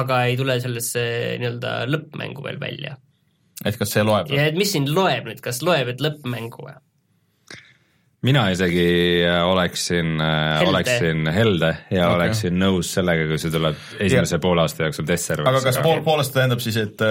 [0.00, 1.06] aga ei tule sellesse
[1.40, 2.98] nii-öelda lõppmängu veel välja.
[3.64, 4.28] et kas see loeb?
[4.34, 6.76] ja et mis siin loeb nüüd, kas loeb, et lõppmängu või?
[8.28, 8.88] mina isegi
[9.24, 12.16] äh, oleksin, äh, oleksin helde ja okay.
[12.18, 14.44] oleksin nõus sellega, kui see tuleb esimese ja.
[14.44, 15.54] poole aasta jooksul testserverisse.
[15.56, 17.08] aga kas pool, pool aastat tähendab siis, et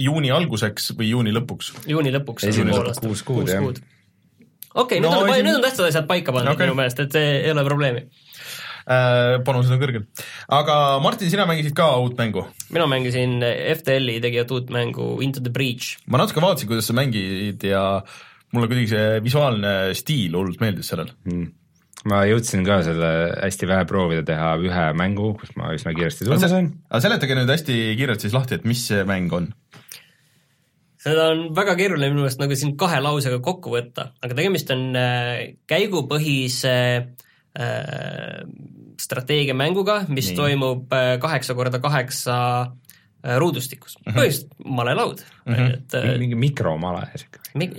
[0.00, 1.72] juuni alguseks või juuni lõpuks?
[1.90, 2.48] juuni lõpuks.
[2.50, 3.64] esimesed kuus kuud, jah.
[4.74, 5.48] okei nüüd on, esim...
[5.48, 6.68] nüüd on tähtsad asjad paika pandud okay.
[6.68, 8.04] minu meelest, et see ei ole probleemi
[8.84, 9.38] äh,.
[9.46, 10.06] panused on kõrgel.
[10.58, 12.46] aga Martin, sina mängisid ka uut mängu?
[12.74, 13.38] mina mängisin
[13.78, 15.98] FTL-i tegijat uut mängu Into the Breach.
[16.06, 17.84] ma natuke vaatasin, kuidas sa mängid ja
[18.54, 21.46] mulle kuidagi see visuaalne stiil hullult meeldis sellel mm.
[22.10, 26.50] ma jõudsin ka selle hästi vähe proovida teha ühe mängu, kus ma üsna kiiresti tunda
[26.50, 26.72] sain.
[26.90, 29.52] aga seletage nüüd hästi kiirelt siis lahti, et mis see mäng on?
[31.04, 34.86] Seda on väga keeruline minu meelest nagu siin kahe lausega kokku võtta, aga tegemist on
[34.96, 38.38] äh, käigupõhise äh,
[39.04, 40.38] strateegiamänguga, mis Nii.
[40.38, 42.38] toimub äh, kaheksa korda kaheksa
[43.40, 45.54] ruudustikus mm -hmm., põhimõtteliselt malelaud mm.
[45.54, 45.76] -hmm.
[45.78, 47.70] et mingi mikromale sihuke mi-?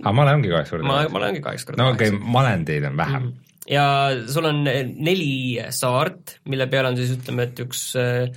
[0.00, 2.96] aga male ongi kaheksa korda ma, male ongi kaheksa korda no okei okay,, malendeid on
[2.96, 3.28] vähem mm.
[3.28, 3.68] -hmm.
[3.74, 3.84] ja
[4.32, 8.32] sul on neli saart, mille peal on siis ütleme, et üks äh,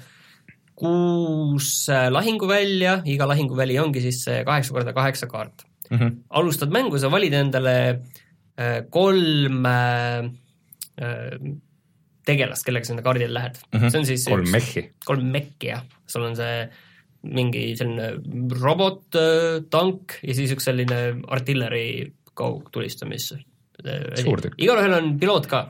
[0.78, 5.98] kuus lahinguvälja, iga lahinguväli ongi siis kaheksa korda kaheksa kaart mm.
[5.98, 6.12] -hmm.
[6.30, 7.78] alustad mängu, sa valid endale
[8.90, 9.66] kolm
[12.28, 13.80] tegelast, kellega sa sinna kaardile lähed mm.
[13.80, 13.90] -hmm.
[13.90, 14.90] see on siis kolm mehhi.
[15.06, 15.84] kolm mekki, jah.
[16.08, 16.70] sul on see
[17.24, 18.14] mingi selline
[18.62, 23.34] robot-tank ja siis üks selline artilleri kaugtulistamis
[24.58, 25.68] igalühel on piloot ka.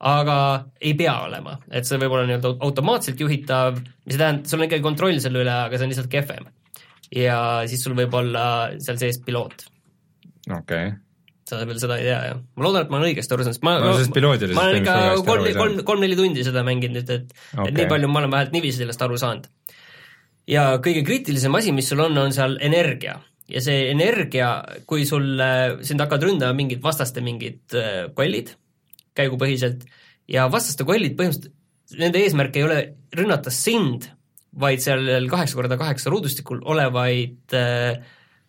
[0.00, 0.38] Aga
[0.80, 4.84] ei pea olema, et see võib olla nii-öelda automaatselt juhitav, mis tähendab, sul on ikkagi
[4.84, 6.52] kontroll selle üle, aga see on lihtsalt kehvem.
[7.14, 7.38] ja
[7.70, 8.46] siis sul võib olla
[8.82, 9.66] seal sees piloot.
[10.50, 10.94] okei okay
[11.46, 12.40] sa veel seda ei tea, jah?
[12.58, 14.80] ma loodan, et ma olen õigesti aru saanud, sest ma no, sest piloodiliselt ma olen
[14.80, 14.96] ikka
[15.28, 17.68] kolm, kolm, kolm-neli tundi seda mänginud nüüd, et okay.
[17.68, 19.46] et nii palju ma olen vähemalt niiviisi sellest aru saanud.
[20.50, 23.20] ja kõige kriitilisem asi, mis sul on, on seal energia.
[23.46, 24.50] ja see energia,
[24.90, 25.38] kui sul,
[25.86, 28.56] sind hakkavad ründama mingid vastaste mingid äh, kollid,
[29.16, 29.86] käigupõhiselt,
[30.28, 31.54] ja vastaste kollid põhimõtteliselt,
[32.00, 32.78] nende eesmärk ei ole
[33.14, 34.08] rünnata sind,
[34.56, 38.00] vaid sellel kaheksa korda kaheksa ruudustikul olevaid äh,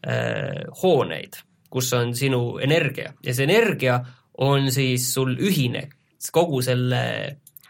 [0.07, 3.99] äh, hooneid kus on sinu energia ja see energia
[4.43, 5.87] on siis sul ühine
[6.33, 7.01] kogu selle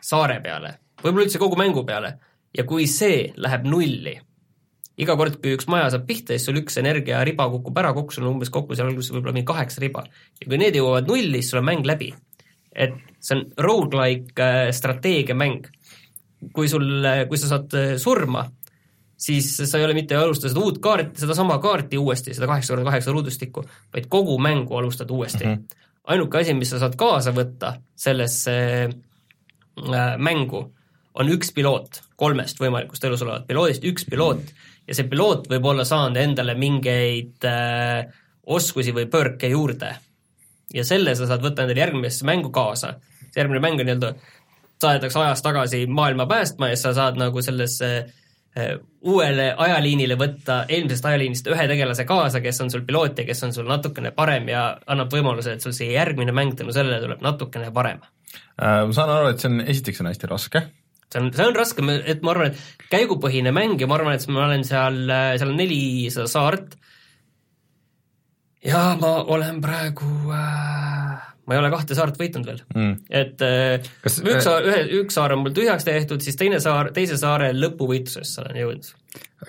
[0.04, 0.72] saare peale,
[1.02, 2.14] võib-olla üldse kogu mängu peale
[2.56, 4.14] ja kui see läheb nulli,
[5.04, 8.26] iga kord, kui üks maja saab pihta, siis sul üks energiariba kukub ära, kokku sul
[8.26, 10.06] on umbes kokku seal alguses võib-olla mingi kaheksa riba.
[10.40, 12.14] ja kui need jõuavad nulli, siis sul on mäng läbi.
[12.78, 15.66] Et see on rogu-like äh, strateegiamäng.
[16.54, 18.44] kui sul, kui sa saad äh, surma,
[19.18, 22.92] siis sa ei ole mitte alustada seda uut kaarti, sedasama kaarti uuesti, seda kaheksa korda
[22.92, 23.64] kaheksa ruudustikku,
[23.94, 25.54] vaid kogu mängu alustad uuesti mm.
[25.54, 25.84] -hmm.
[26.14, 28.56] ainuke asi, mis sa saad kaasa võtta sellesse
[28.86, 30.62] äh, mängu,
[31.14, 34.54] on üks piloot kolmest võimalikust elus olevat piloodist, üks piloot
[34.88, 38.06] ja see piloot võib olla saanud endale mingeid äh,
[38.46, 39.96] oskusi või pörke juurde.
[40.74, 42.96] Ja selle sa saad võtta endale järgmisse mängu kaasa.
[43.32, 44.14] see järgmine mäng on nii-öelda,
[44.82, 48.14] saadetakse ajas tagasi maailma päästma ja sa saad nagu sellesse äh,
[48.58, 53.44] Äh, uuele ajaliinile võtta eelmisest ajaliinist ühe tegelase kaasa, kes on sul piloot ja kes
[53.46, 57.22] on sul natukene parem ja annab võimaluse, et sul see järgmine mäng tänu sellele tuleb
[57.22, 58.02] natukene parem.
[58.58, 60.64] Äh, ma saan aru, et see on, esiteks on hästi raske.
[61.06, 64.26] see on, see on raske, et ma arvan, et käigupõhine mäng ja ma arvan, et
[64.34, 66.80] ma olen seal, seal on nelisada saart
[68.66, 72.60] ja ma olen praegu äh, ma ei ole kahte saart võitnud veel.
[72.76, 72.94] Mm..
[73.08, 76.92] et äh, Kas, üks saar, ühe, üks saar on mul tühjaks tehtud, siis teine saar,
[76.96, 78.90] teise saare lõpuvõitlusesse olen jõudnud.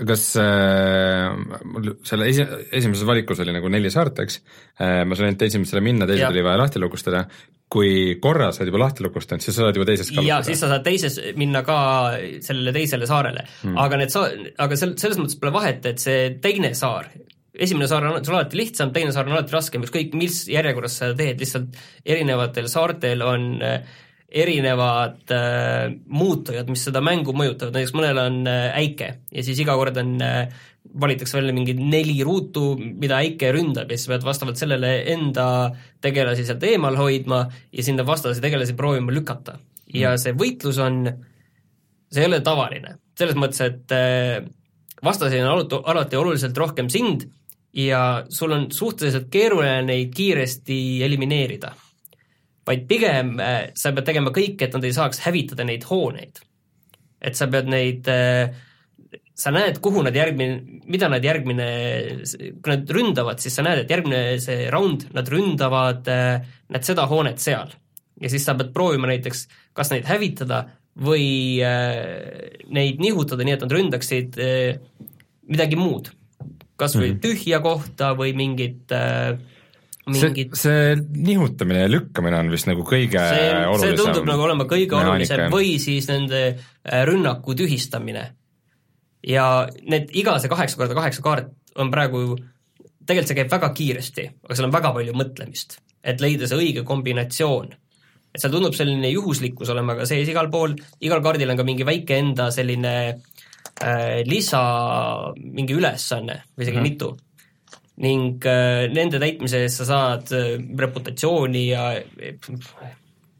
[0.06, 1.26] kas äh,
[1.66, 2.46] mul selle esi-,
[2.78, 4.40] esimeses valikus oli nagu neli saart, eks?
[4.78, 7.24] Äh,, ma sain ainult esimesele minna, teised oli vaja lahti lukustada,
[7.68, 10.62] kui korra sa oled juba lahti lukustanud, siis sa saad juba teises ka jaa, siis
[10.62, 11.80] sa saad teises minna ka
[12.46, 13.42] sellele teisele saarele.
[13.66, 13.74] Mm..
[13.88, 14.30] aga need sa-,
[14.68, 17.10] aga sel-, selles mõttes pole vahet, et see teine saar,
[17.58, 21.14] esimene saar on sul alati lihtsam, teine saar on alati raskem, ükskõik mis järjekorras sa
[21.18, 23.80] teed, lihtsalt erinevatel saartel on äh,
[24.28, 29.76] erinevad äh, muutujad, mis seda mängu mõjutavad, näiteks mõnel on äh, äike ja siis iga
[29.78, 30.58] kord on äh,,
[31.00, 35.46] valitakse välja mingi neli ruutu, mida äike ründab ja siis pead vastavalt sellele enda
[36.04, 39.58] tegelasi sealt eemal hoidma ja sinna vastase tegelasi proovima lükata.
[39.94, 40.22] ja mm.
[40.22, 41.02] see võitlus on,
[42.12, 44.44] see ei ole tavaline, selles mõttes, et äh,
[45.04, 47.24] vastasel on alati, alati oluliselt rohkem sind
[47.72, 51.74] ja sul on suhteliselt keeruline neid kiiresti elimineerida.
[52.68, 56.40] vaid pigem äh, sa pead tegema kõik, et nad ei saaks hävitada neid hooneid.
[57.20, 58.54] et sa pead neid äh,
[59.34, 61.68] sa näed, kuhu nad järgmine, mida nad järgmine,
[62.62, 67.06] kui nad ründavad, siis sa näed, et järgmine see round, nad ründavad, äh, näed seda
[67.06, 67.72] hoonet seal.
[68.20, 70.64] ja siis sa pead proovima näiteks, kas neid hävitada
[70.98, 71.62] või
[72.74, 74.38] neid nihutada, nii et nad ründaksid
[75.46, 76.10] midagi muud
[76.78, 77.22] kas või mm.
[77.22, 79.38] tühja kohta või mingit äh,
[80.08, 84.44] mingit see, see nihutamine ja lükkamine on vist nagu kõige see, olulisem see tundub nagu
[84.46, 88.24] olema kõige olulisem või siis nende äh, rünnaku tühistamine.
[89.26, 89.48] ja
[89.82, 92.22] need, iga see kaheksa korda kaheksa kaart on praegu,
[93.06, 96.86] tegelikult see käib väga kiiresti, aga seal on väga palju mõtlemist, et leida see õige
[96.86, 97.74] kombinatsioon.
[98.34, 101.86] et seal tundub selline juhuslikkus olema ka sees igal pool, igal kaardil on ka mingi
[101.86, 103.37] väike enda selline äh,
[103.78, 104.60] Äh, lisa
[105.38, 106.90] mingi ülesanne või isegi mm -hmm.
[106.90, 107.16] mitu.
[107.98, 111.82] ning äh, nende täitmise eest sa saad äh, reputatsiooni ja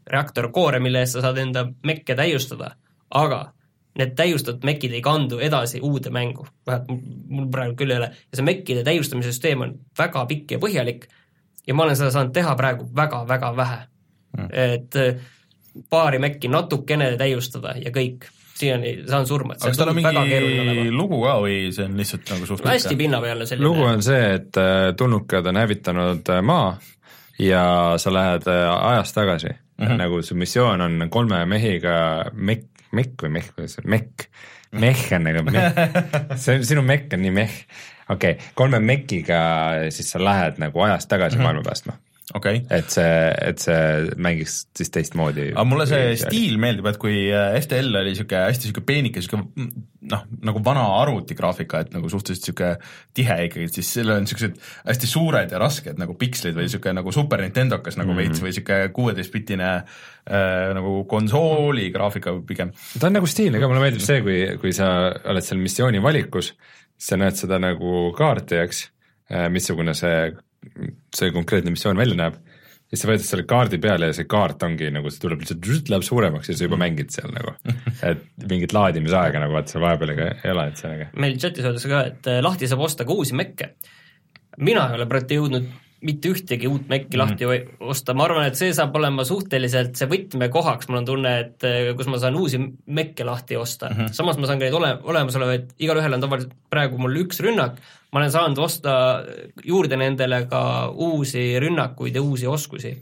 [0.07, 2.71] reaktorkoore, mille eest sa saad enda mekke täiustada,
[3.09, 3.53] aga
[3.99, 6.87] need täiustatud mekid ei kandu edasi uude mängu, vähemalt
[7.27, 11.07] mul praegu küll ei ole, ja see mekkide täiustamise süsteem on väga pikk ja põhjalik.
[11.67, 13.79] Ja ma olen seda saanud teha praegu väga-väga vähe.
[14.37, 14.47] Mm..
[14.51, 14.95] et
[15.89, 18.29] paari mekki natukene täiustada ja kõik
[18.59, 22.33] siiani saan surma, et see kas tal on mingi lugu ka või see on lihtsalt
[22.33, 26.73] nagu suht hästi pinnapealne selline lugu on see, et äh, tulnukad on hävitanud äh, maa
[27.39, 27.63] ja
[28.01, 29.55] sa lähed äh, ajas tagasi.
[29.79, 29.97] Mm, -hmm.
[30.01, 34.25] nagu su missioon on kolme mehiga mekk, mekk või mehh, kuidas see on, mekk,
[34.71, 35.79] mehh on nagu mehh,
[36.43, 37.55] see on, sinu mekk on nii mehh,
[38.09, 39.39] okei okay., kolme mekiga
[39.95, 41.43] siis sa lähed nagu ajas tagasi mm -hmm.
[41.43, 41.95] maailma päästma
[42.37, 42.61] okay..
[42.69, 43.13] et see,
[43.49, 45.49] et see mängiks siis teistmoodi.
[45.53, 49.69] aga mulle see stiil meeldib, et kui äh, FTL oli niisugune hästi niisugune peenike, niisugune
[50.09, 52.71] noh, nagu vana arvutigraafika, et nagu suhteliselt niisugune
[53.17, 57.13] tihe ikkagi, siis sellel on niisugused hästi suured ja rasked nagu pikslid või niisugune nagu
[57.15, 58.33] Super Nintendokas nagu mm -hmm.
[58.33, 62.73] veits või niisugune kuueteistbitine äh, nagu konsooli graafika pigem.
[62.99, 64.91] ta on nagu stiilne ka, mulle meeldib see, kui, kui sa
[65.25, 66.53] oled seal missiooni valikus,
[66.97, 68.85] sa näed seda nagu kaarti, eks,
[69.31, 70.29] äh, missugune see
[71.15, 72.39] see konkreetne missioon välja näeb,
[72.89, 76.05] siis sa vajutad selle kaardi peale ja see kaart ongi nagu, see tuleb lihtsalt, läheb
[76.05, 76.85] suuremaks ja sa juba mm.
[76.85, 77.55] mängid seal nagu.
[78.09, 81.09] et mingit laadimisaega nagu vaata seal vahepeal ega ei ole, et see on äge.
[81.25, 83.73] meil chatis öeldakse ka, et eh, lahti saab osta ka uusi mekke.
[84.57, 85.69] mina ei ole praegu jõudnud
[86.05, 87.21] mitte ühtegi uut mekki mm.
[87.21, 87.47] lahti
[87.91, 91.91] osta, ma arvan, et see saab olema suhteliselt see võtmekohaks, mul on tunne, et eh,
[91.97, 94.15] kus ma saan uusi mekke lahti osta mm, -hmm.
[94.15, 97.81] samas ma saan ka neid ole, olemasolevaid, igalühel on tavaliselt praegu mul üks rünnak,
[98.11, 98.95] ma olen saanud osta
[99.65, 102.95] juurde nendele ka uusi rünnakuid ja uusi oskusi.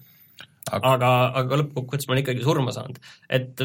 [0.71, 2.97] aga, aga lõppkokkuvõttes ma olen ikkagi surma saanud,
[3.29, 3.61] et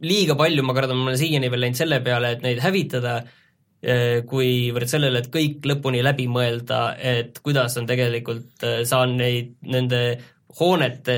[0.00, 3.18] liiga palju ma kardan, ma olen siiani veel läinud selle peale, et neid hävitada
[4.28, 10.04] kuivõrd sellele, et kõik lõpuni läbi mõelda, et kuidas on tegelikult, eh, saan neid, nende
[10.54, 11.16] hoonete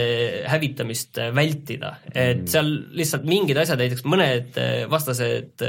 [0.49, 2.49] hävitamist vältida, et mm.
[2.49, 4.57] seal lihtsalt mingid asjad, näiteks mõned
[4.89, 5.61] vastased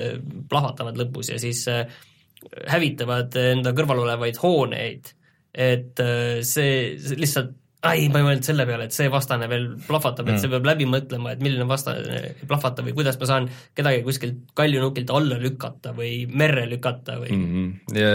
[0.48, 5.12] plahvatavad lõpus ja siis hävitavad enda kõrval olevaid hooneid,
[5.52, 6.00] et
[6.48, 7.58] see, see lihtsalt
[7.90, 10.44] ai, ma ei mõelnud selle peale, et see vastane veel plahvatab, et mm.
[10.44, 15.14] see peab läbi mõtlema, et milline vastane plahvatab või kuidas ma saan kedagi kuskilt kaljunukilt
[15.16, 17.52] alla lükata või merre lükata või mm.
[17.52, 17.68] -hmm.
[17.98, 18.12] ja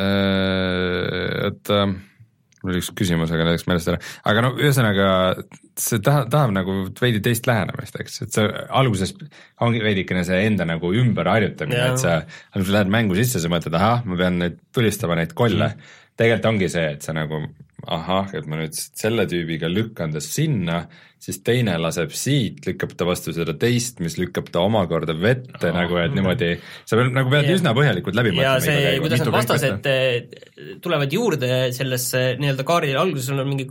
[0.00, 1.98] äh, et äh,
[2.60, 5.06] mul oli üks küsimus, aga läks meelest ära, aga no ühesõnaga
[5.80, 8.50] see tahab, tahab nagu veidi teist lähenemist, eks, et see
[8.82, 9.14] alguses
[9.64, 12.18] ongi veidikene see enda nagu ümberharjutamine, et sa
[12.52, 16.50] alguses lähed mängu sisse, sa mõtled, ahah, ma pean nüüd tulistama neid kolle mm., tegelikult
[16.52, 17.40] ongi see, et sa nagu
[17.88, 20.82] ahah, et ma nüüd selle tüübiga lükkan ta sinna,
[21.20, 25.76] siis teine laseb siit, lükkab ta vastu seda teist, mis lükkab ta omakorda vette oh.
[25.76, 26.50] nagu, et niimoodi,
[26.88, 27.56] sa pead nagu pead ja.
[27.58, 28.56] üsna põhjalikult läbi mõtlema.
[28.56, 33.70] ja see, kuidas need vastased eh, tulevad juurde sellesse nii-öelda kaardile, alguses on mingi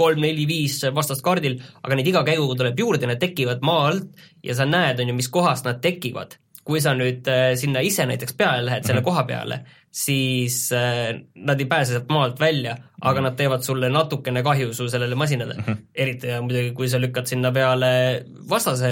[0.00, 4.68] kolm-neli-viis vastast kaardil, aga neid iga käiguga tuleb juurde, need tekivad maa alt ja sa
[4.68, 6.38] näed, on ju, mis kohast nad tekivad
[6.70, 9.10] kui sa nüüd äh, sinna ise näiteks peale lähed, selle mm -hmm.
[9.10, 9.60] koha peale,
[9.90, 13.24] siis äh, nad ei pääse sealt maalt välja, aga -hmm.
[13.28, 15.64] nad teevad sulle natukene kahju su sellele masinale mm.
[15.66, 15.76] -hmm.
[15.94, 18.90] eriti ja muidugi, kui sa lükkad sinna peale vastase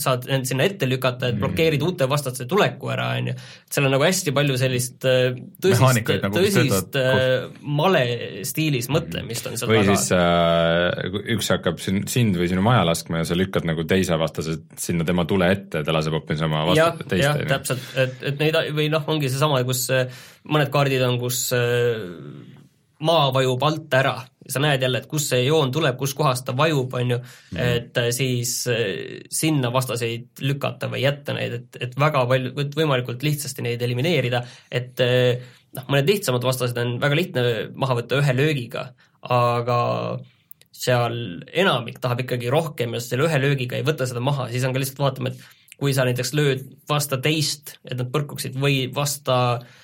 [0.00, 1.42] saad end sinna ette lükata, et mm.
[1.42, 3.34] blokeerid uute vastaste tuleku ära, on ju.
[3.72, 7.46] seal on nagu hästi palju sellist äh, tõsist, nagu tõsist äh,
[7.80, 8.02] male
[8.48, 9.96] stiilis mõtlemist on seal või taga.
[9.98, 14.16] siis äh, üks hakkab sind, sind või sinu maja laskma ja sa lükkad nagu teise
[14.20, 17.26] vastase sinna tema tule ette, ta laseb hoopis oma vastat teist.
[17.26, 21.44] jah, täpselt, et, et neid või noh, ongi seesama, kus äh, mõned kaardid on, kus
[23.02, 24.16] maa vajub alt ära
[24.48, 27.60] sa näed jälle, et kust see joon tuleb, kuskohast ta vajub, on ju, mhm.
[27.62, 33.22] et äh, siis äh, sinna vastaseid lükata või jätta neid, et, et väga palju, võimalikult
[33.26, 35.42] lihtsasti neid elimineerida, et äh,
[35.78, 38.88] noh, mõned lihtsamad vastased on väga lihtne maha võtta ühe löögiga,
[39.22, 39.80] aga
[40.82, 44.74] seal enamik tahab ikkagi rohkem ja selle ühe löögiga ei võta seda maha, siis on
[44.74, 49.38] ka lihtsalt vaatama, et kui sa näiteks lööd vasta teist, et nad põrkuksid, või vasta
[49.58, 49.80] äh,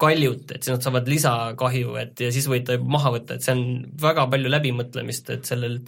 [0.00, 3.54] kaljut, et siis nad saavad lisakahju, et ja siis võid ta maha võtta, et see
[3.56, 3.62] on
[4.02, 5.78] väga palju läbimõtlemist, et sellel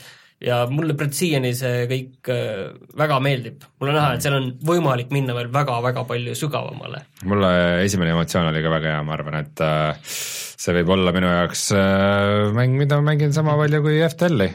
[0.42, 2.62] ja mulle siiani see kõik äh,
[2.96, 3.64] väga meeldib.
[3.80, 7.04] mul on näha, et seal on võimalik minna veel väga-väga palju sügavamale.
[7.24, 7.52] mulle
[7.84, 10.16] esimene emotsioon oli ka väga hea, ma arvan, et äh,
[10.56, 14.50] see võib olla minu jaoks äh, mäng, mida ma mängin sama palju kui FTL-i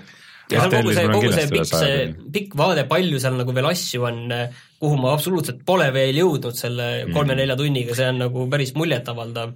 [0.54, 2.00] ja seal kogu see, kogu see pikk, see
[2.38, 4.24] pikk vaade, palju seal nagu veel asju on,
[4.82, 7.14] kuhu ma absoluutselt pole veel jõudnud selle mm.
[7.16, 9.56] kolme-nelja tunniga, see on nagu päris muljetavaldav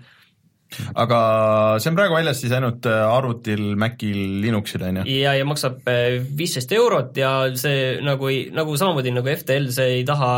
[0.98, 1.20] aga
[1.80, 5.06] see on praegu väljas siis ainult äh, arvutil, Macil, Linuxil on ju?
[5.22, 10.00] ja, ja maksab äh, viisteist eurot ja see nagu ei, nagu samamoodi nagu FTL, see
[10.00, 10.32] ei taha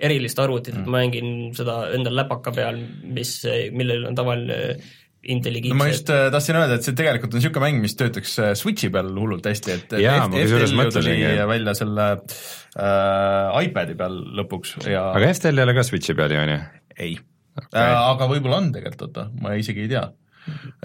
[0.00, 2.80] erilist arvutit mm., et ma mängin seda endal läpaka peal,
[3.16, 3.34] mis,
[3.76, 4.60] millel on tavaline
[5.22, 8.36] intelligiitse no ma just äh, tahtsin öelda, et see tegelikult on niisugune mäng, mis töötaks
[8.40, 11.16] äh, Switchi peal hullult hästi, et Jaa, FTL tuli
[11.50, 16.40] välja selle äh, iPadi peal lõpuks ja aga FTL ei ole ka Switchi peal ju,
[16.40, 16.62] on ju?
[16.96, 17.12] ei
[17.58, 17.84] okay.
[17.84, 20.06] äh,, aga võib-olla on tegelikult, oota, ma isegi ei tea.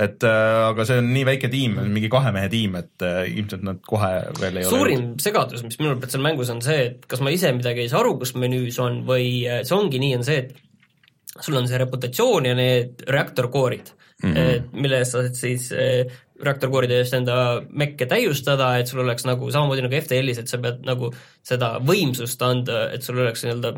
[0.04, 3.64] et äh, aga see on nii väike tiim, mingi kahe mehe tiim, et äh, ilmselt
[3.66, 7.08] nad kohe veel ei suurim ole segadus, mis minul praegu seal mängus on see, et
[7.08, 10.18] kas ma ise midagi ei saa aru, kus menüüs on või äh, see ongi nii,
[10.20, 14.70] on see, et sul on see reputatsioon ja need reaktorkoorid mm, -hmm.
[14.74, 16.06] mille eest sa saad siis eh,
[16.44, 20.84] reaktorkooride eest enda mekke täiustada, et sul oleks nagu samamoodi nagu FTL-is, et sa pead
[20.88, 21.12] nagu
[21.44, 23.74] seda võimsust anda, et sul oleks nii-öelda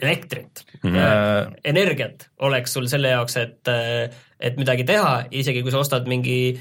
[0.00, 1.54] elektrit mm, -hmm.
[1.64, 3.68] energiat oleks sul selle jaoks, et,
[4.40, 6.58] et midagi teha, isegi kui sa ostad mingi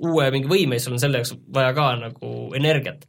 [0.00, 3.04] uue mingi võime, siis sul on selle jaoks vaja ka nagu energiat.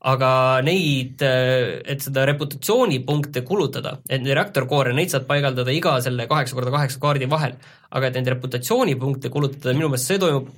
[0.00, 0.30] Aga
[0.64, 6.72] neid, et seda reputatsioonipunkte kulutada, et neid reaktorkoore, neid saad paigaldada iga selle kaheksa korda
[6.72, 7.58] kaheksa kaardi vahel,
[7.92, 10.48] aga et neid reputatsioonipunkte kulutada, minu meelest see toimub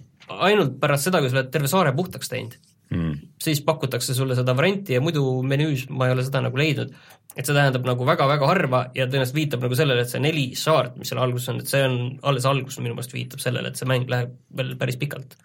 [0.46, 2.60] ainult pärast seda, kui sa oled terve saare puhtaks teinud.
[2.92, 3.12] Mm..
[3.40, 6.90] siis pakutakse sulle seda varianti ja muidu menüüs ma ei ole seda nagu leidnud.
[7.32, 10.98] et see tähendab nagu väga-väga harva ja tõenäoliselt viitab nagu sellele, et see neli saart,
[11.00, 11.94] mis seal alguses on, et see on
[12.28, 15.38] alles algus, minu meelest viitab sellele, et see mäng läheb veel päris pikalt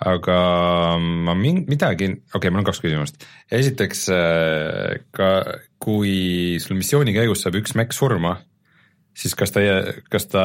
[0.00, 0.36] aga
[0.98, 3.26] ma min-, midagi, okei okay,, mul on kaks küsimust.
[3.52, 5.32] esiteks, äh, ka
[5.80, 8.38] kui sul missiooni käigus saab üks mekk surma,
[9.16, 9.64] siis kas ta,
[10.12, 10.44] kas ta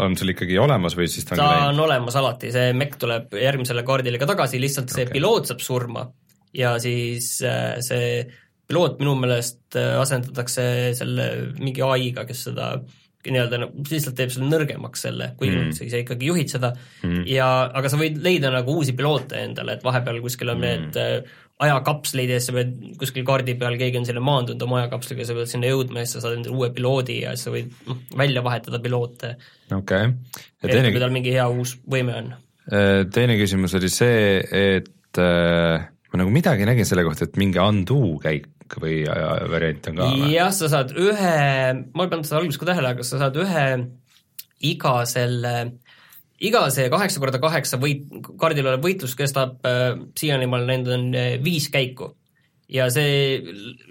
[0.00, 1.72] on sul ikkagi olemas või siis ta on ta läinud?
[1.74, 5.18] on olemas alati, see mekk tuleb järgmisele kaardile ka tagasi, lihtsalt see okay.
[5.18, 6.08] piloot saab surma
[6.56, 8.22] ja siis äh, see
[8.68, 10.64] piloot minu meelest äh, asendatakse
[10.96, 11.28] selle
[11.60, 12.72] mingi ai-ga, kes seda
[13.34, 15.74] nii-öelda nagu lihtsalt teeb selle nõrgemaks selle, kuigi mm.
[15.76, 17.26] sa ise ikkagi juhid seda mm.
[17.30, 17.48] ja
[17.80, 20.66] aga sa võid leida nagu uusi piloote endale, et vahepeal kuskil on mm.
[20.66, 24.82] need äh, ajakapsleid ja siis sa pead kuskil kaardi peal, keegi on sinna maandunud oma
[24.82, 27.54] ajakapsliga, sa pead sinna jõudma ja siis sa saad endale uue piloodi ja siis sa
[27.54, 29.32] võid noh, välja vahetada piloote.
[29.74, 30.44] okei okay..
[30.62, 30.92] Teine...
[30.94, 32.34] kui tal mingi hea uus võime on.
[32.68, 34.38] Äh, teine küsimus oli see,
[34.74, 38.46] et äh, ma nagu midagi nägin selle kohta, et mingi undo käik
[38.82, 40.32] või variant on ka või?
[40.34, 41.36] jah, sa saad ühe,
[41.94, 43.66] ma ei pannud seda alguses ka tähele, aga sa saad ühe
[44.68, 45.54] iga selle
[46.44, 48.04] iga see kaheksa korda kaheksa võit,
[48.38, 52.12] kaardil olev võitlus kestab äh,, siiani ma olen näinud, on äh, viis käiku.
[52.68, 53.40] ja see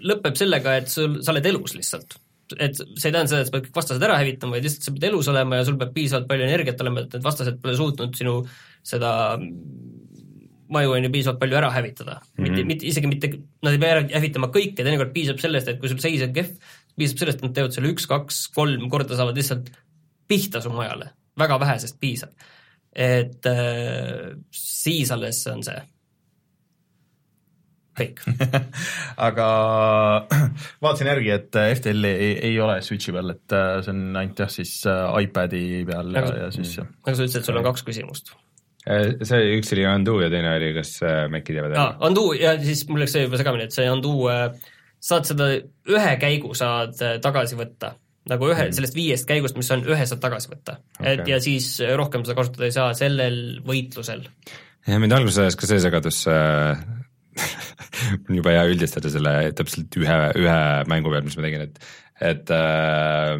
[0.06, 2.16] lõpeb sellega, et sul, sa oled elus lihtsalt.
[2.56, 4.94] et see ei tähenda seda, et sa pead kõik vastased ära hävitama, vaid lihtsalt sa
[4.96, 8.16] pead elus olema ja sul peab piisavalt palju energiat olema, et need vastased pole suutnud
[8.16, 8.38] sinu
[8.86, 9.12] seda
[10.72, 12.28] maju on ju piisavalt palju ära hävitada mm.
[12.44, 12.48] -hmm.
[12.48, 15.90] mitte, mitte, isegi mitte, nad ei pea ära hävitama kõike, teinekord piisab sellest, et kui
[15.90, 16.54] sul seis on kehv,
[16.98, 19.70] piisab sellest, et nad teevad selle üks, kaks, kolm korda, saavad lihtsalt
[20.28, 22.34] pihta su majale väga vähesest piisab.
[22.92, 25.78] et äh, siis alles on see
[27.98, 28.22] kõik
[29.28, 29.46] aga
[30.82, 34.52] vaatasin järgi, et FTL ei, ei ole Switchi peal, et äh, see on ainult jah,
[34.52, 38.34] siis äh, iPadi peal ja, ja siis aga sa ütlesid, et sul on kaks küsimust.
[38.88, 40.96] Äh, see üks oli Undo ja teine oli, kas
[41.32, 41.86] Maci teevad ära?
[42.08, 44.12] Undo ja siis mul läks see juba segamini, et see Undo,
[44.98, 47.94] saad seda ühe käigu saad tagasi võtta
[48.28, 51.16] nagu ühe mm., sellest viiest käigust, mis on, ühe saad tagasi võtta okay..
[51.16, 54.26] et ja siis rohkem seda kasutada ei saa sellel võitlusel.
[54.88, 56.82] jah, mind alguses ajas ka see segadus äh,
[58.28, 60.60] on juba hea üldistada selle täpselt ühe, ühe
[60.90, 61.80] mängu pealt, mis ma tegin, et,
[62.32, 63.34] et äh,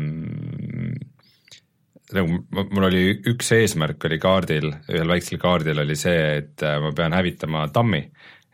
[2.17, 3.03] nagu mul oli
[3.33, 8.03] üks eesmärk oli kaardil, ühel väiksel kaardil oli see, et äh, ma pean hävitama tammi.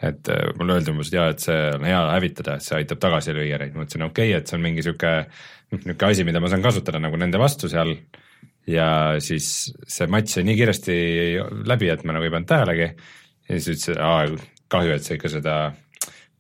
[0.05, 3.01] Et äh, mulle öeldi umbes, et jaa, et see on hea hävitada, et see aitab
[3.03, 5.13] tagasi lüüa neid, ma ütlesin okei okay,, et see on mingi sihuke
[5.75, 7.95] niisugune asi, mida ma saan kasutada nagu nende vastu seal.
[8.71, 8.89] Ja
[9.21, 9.47] siis
[9.93, 10.99] see matš sai nii kiiresti
[11.69, 12.91] läbi, et ma nagu ei pannud tähelegi.
[13.49, 15.57] Ja siis ütles, et aa, kahju, et sa ikka seda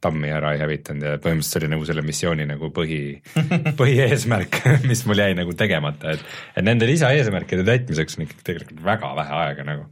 [0.04, 3.00] tammi ära ei hävitanud ja põhimõtteliselt see oli nagu selle missiooni nagu põhi,
[3.80, 9.14] põhieesmärk, mis mul jäi nagu tegemata, et et nende lisaeesmärkide täitmiseks on ikkagi tegelikult väga
[9.20, 9.88] vähe aega nagu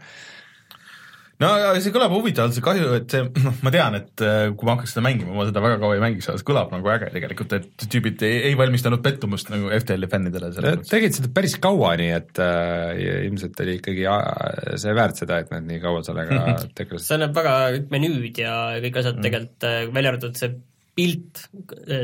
[1.40, 1.50] no
[1.82, 4.94] see kõlab huvitavalt, see kahju, et see, noh, ma tean, et äh, kui ma hakkaks
[4.94, 7.86] seda mängima, ma seda väga kaua ei mängiks, aga see kõlab nagu äge tegelikult, et
[7.92, 10.52] tüübid ei, ei valmistanud pettumust nagu FTL-i fännidele.
[10.88, 15.54] tegid seda päris kaua, nii et äh, ilmselt oli ikkagi äh, see väärt seda, et
[15.54, 16.42] nad nii kaua sellega
[16.78, 17.08] tegelesid.
[17.08, 17.56] see näeb väga,
[17.92, 19.26] menüüd ja kõik asjad mm.
[19.28, 20.54] tegelikult äh,, välja arvatud see
[20.92, 21.46] pilt,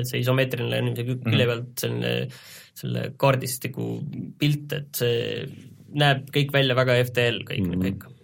[0.08, 1.50] see isomeetriline niiviisi külje mm.
[1.50, 2.12] pealt selline,
[2.78, 3.88] selle kaardistiku
[4.40, 5.42] pilt, et see
[5.98, 7.84] näeb kõik välja väga FTL, kõik mm, -hmm.
[7.84, 8.17] kõik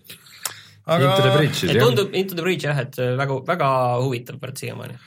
[0.87, 1.83] aga Into the Breach siis jah?
[1.85, 3.73] tundub, Into the Breach jah, et väga, väga
[4.05, 4.99] huvitav part siiamaani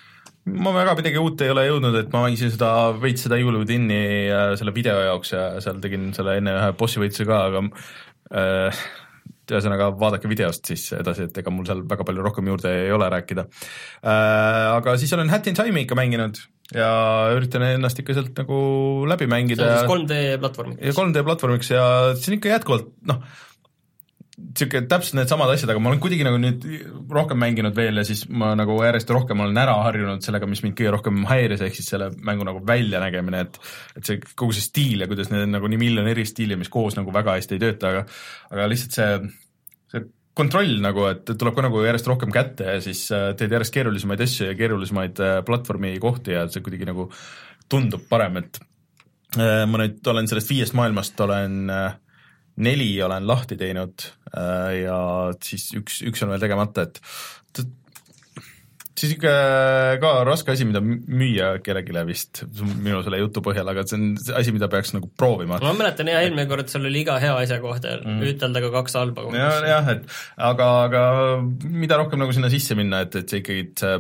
[0.48, 2.70] ma väga midagi uut ei ole jõudnud, et ma mängisin seda
[3.02, 7.02] veits seda Evil Within'i äh, selle video jaoks ja seal tegin selle enne ühe bossi
[7.04, 7.64] võitluse ka, aga
[8.32, 8.86] äh,
[9.48, 13.08] ühesõnaga vaadake videost siis edasi, et ega mul seal väga palju rohkem juurde ei ole
[13.12, 14.76] rääkida äh,.
[14.78, 16.40] Aga siis olen Hat in Time'i ikka mänginud
[16.76, 16.90] ja
[17.36, 18.58] üritan ennast ikka sealt nagu
[19.08, 19.64] läbi mängida.
[19.64, 20.82] see on siis 3D platvormiks.
[20.84, 23.22] ja 3D platvormiks ja see on ikka jätkuvalt noh,
[24.38, 26.66] sihuke täpselt needsamad asjad, aga ma olen kuidagi nagu nüüd
[27.14, 30.78] rohkem mänginud veel ja siis ma nagu järjest rohkem olen ära harjunud sellega, mis mind
[30.78, 33.58] kõige rohkem häiris, ehk siis selle mängu nagu väljanägemine, et
[33.98, 37.00] et see kogu see stiil ja kuidas need nagu nii miljon eri stiili, mis koos
[37.00, 38.06] nagu väga hästi ei tööta, aga
[38.54, 39.34] aga lihtsalt see,
[39.96, 40.06] see
[40.38, 44.22] kontroll nagu, et tuleb ka nagu järjest rohkem kätte ja siis äh, teed järjest keerulisemaid
[44.28, 47.10] asju ja keerulisemaid äh, platvormi kohti ja see kuidagi nagu
[47.74, 48.62] tundub parem, et
[49.42, 51.96] äh, ma nüüd olen sellest viiest maailmast olen äh,
[52.58, 55.00] neli olen lahti teinud äh, ja
[55.44, 57.02] siis üks, üks on veel tegemata, et
[58.98, 59.32] siis ikka
[60.02, 62.42] ka raske asi, mida müüa kellelegi vist,
[62.82, 64.08] minu selle jutu põhjal, aga see on
[64.40, 65.60] asi, mida peaks nagu proovima.
[65.64, 68.26] ma mäletan jah, eelmine kord sul oli iga hea asja kohta mm.
[68.34, 70.18] ütelda ka kaks halba jah, jah, et
[70.50, 71.04] aga, aga
[71.62, 73.96] mida rohkem nagu sinna sisse minna, et, et see ikkagi, see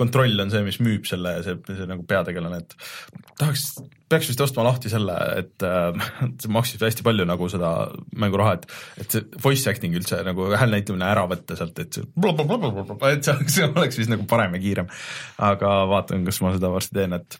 [0.00, 2.76] kontroll on see, mis müüb selle, see, see nagu peategelane, et
[3.40, 3.66] tahaks,
[4.10, 6.00] peaks vist ostma lahti selle, et äh,
[6.40, 7.72] see maksis hästi palju nagu seda
[8.20, 12.06] mänguraha, et et see voice acting üldse nagu hääl näitamine ära võtta sealt, et see
[13.14, 14.90] et see, see oleks vist nagu parem ja kiirem.
[15.50, 17.38] aga vaatan, kas ma seda varsti teen, et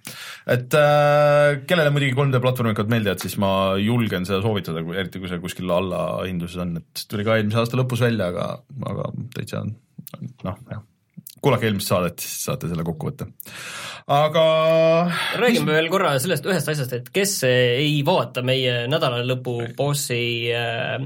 [0.58, 5.42] et äh, kellele muidugi 3D platvormikad meeldivad, siis ma julgen seda soovitada, eriti kui see
[5.42, 8.52] kuskil allahinduses on, et tuli ka eelmise aasta lõpus välja, aga,
[8.92, 10.86] aga täitsa noh, jah
[11.40, 13.26] kuulake eelmist saadet, siis saate selle kokku võtta.
[14.10, 14.44] aga
[15.40, 20.22] räägime veel korra sellest ühest asjast, et kes ei vaata meie nädalalõpu bossi
[20.54, 20.98] äh,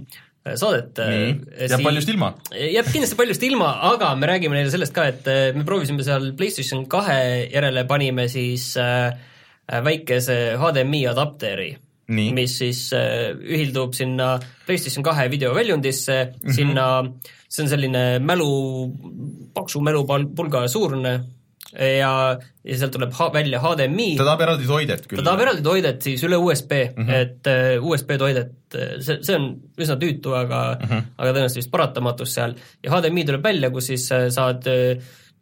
[0.45, 0.99] saadet.
[1.05, 2.35] Äh, jääb paljust ilma.
[2.53, 6.33] jääb kindlasti paljust ilma, aga me räägime neile sellest ka, et äh, me proovisime seal
[6.39, 8.73] PlayStation kahe järele, panime siis
[9.65, 11.71] väikese HDMI adapteri
[12.09, 12.33] Nii.
[12.37, 14.35] mis siis ühildub sinna
[14.67, 16.53] PlayStation kahe videoväljundisse mm, -hmm.
[16.53, 16.87] sinna
[17.49, 18.51] see on selline mälu,
[19.55, 21.15] paksu mälupulga suurune
[21.75, 22.11] ja,
[22.65, 24.15] ja sealt tuleb ha, välja HDMI.
[24.19, 25.21] ta tahab eraldi toidet küll.
[25.21, 27.21] ta tahab eraldi toidet siis üle USB mm, -hmm.
[27.21, 31.11] et uh, äh, USB toidet, äh, see, see on üsna tüütu, aga mm, -hmm.
[31.19, 34.67] aga tõenäoliselt vist paratamatus seal ja HDMI tuleb välja, kus siis saad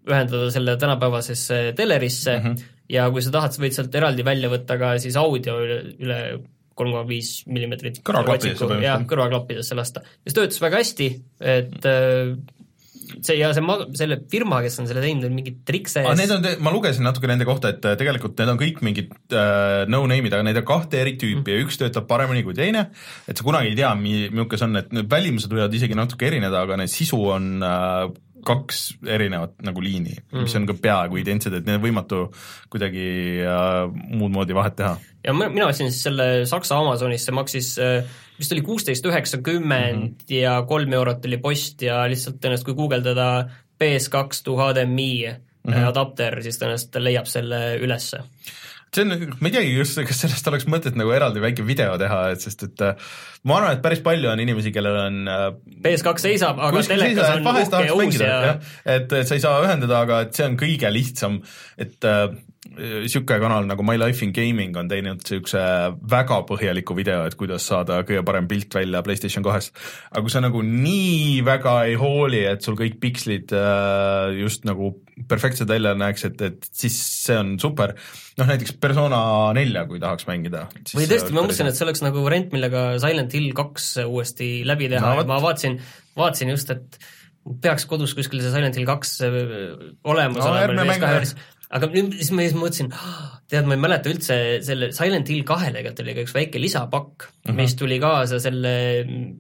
[0.03, 2.63] ühendada selle tänapäevasesse telerisse mm -hmm.
[2.93, 6.19] Ja kui sa tahad, sa võid sealt eraldi välja võtta ka siis audio üle, üle
[6.79, 8.01] kolm koma viis millimeetrit.
[8.83, 10.03] Jah, kõrvaklappidesse lasta.
[10.03, 11.09] ja see töötas väga hästi,
[11.53, 12.33] et äh,
[13.21, 16.33] see ja see ma-, selle firma, kes on selle teinud, on mingid trikse ah, Need
[16.35, 20.33] on, ma lugesin natuke nende kohta, et äh, tegelikult need on kõik mingid äh, no-name'id,
[20.33, 21.53] aga neid on kahte eri tüüpi mm.
[21.53, 22.89] ja üks töötab paremini kui teine,
[23.29, 26.65] et sa kunagi ei tea, milline see on, et need välimused võivad isegi natuke erineda,
[26.65, 28.07] aga need sisu on äh,
[28.47, 32.23] kaks erinevat nagu liini mm., mis on ka peaaegu identsed, et need on võimatu
[32.73, 33.07] kuidagi
[33.47, 33.85] äh,
[34.19, 34.97] muud moodi vahet teha.
[35.27, 40.09] ja ma, mina ostsin siis selle Saksa Amazonis, see maksis äh, vist oli kuusteist üheksakümmend
[40.09, 40.35] mhm.
[40.35, 43.29] ja kolm eurot oli post ja lihtsalt ennast, kui guugeldada
[43.83, 45.89] PS2 to HDMI mm -hmm.
[45.89, 48.23] adapter, siis tõenäoliselt leiab selle ülesse
[48.93, 52.21] see on, ma ei teagi, kas, kas sellest oleks mõtet nagu eraldi väike video teha,
[52.35, 53.11] et sest et äh,
[53.49, 55.49] ma arvan, et päris palju on inimesi, kellel on äh,
[55.87, 58.39] PS2 seisab, aga telekas on uhke ja uus ja
[58.85, 61.41] et, et sa ei saa ühendada, aga et see on kõige lihtsam,
[61.81, 62.11] et
[62.71, 65.63] niisugune äh, kanal nagu My Life in Gaming on teinud niisuguse
[66.13, 69.75] väga põhjaliku video, et kuidas saada kõige parem pilt välja PlayStation kahest.
[70.11, 73.55] aga kui sa nagu nii väga ei hooli, et sul kõik pikslid
[74.39, 74.93] just nagu
[75.29, 76.97] perfektsed välja näeks, et, et siis
[77.27, 77.97] see on super.
[78.39, 79.23] noh, näiteks Persona
[79.57, 80.69] nelja, kui tahaks mängida.
[80.95, 84.89] või tõesti, ma mõtlesin, et see oleks nagu variant, millega Silent Hill kaks uuesti läbi
[84.93, 85.81] teha no,, ma vaatasin,
[86.17, 87.03] vaatasin just, et
[87.63, 89.41] peaks kodus kuskil see Silent Hill kaks äh,
[90.07, 91.27] olemas no, olema,
[91.73, 92.91] aga nüüd siis ma siis mõtlesin,
[93.53, 97.29] tead, ma ei mäleta üldse selle Silent Hill kahele tegelikult oli ka üks väike lisapakk
[97.29, 97.61] mm, -hmm.
[97.61, 98.75] mis tuli kaasa selle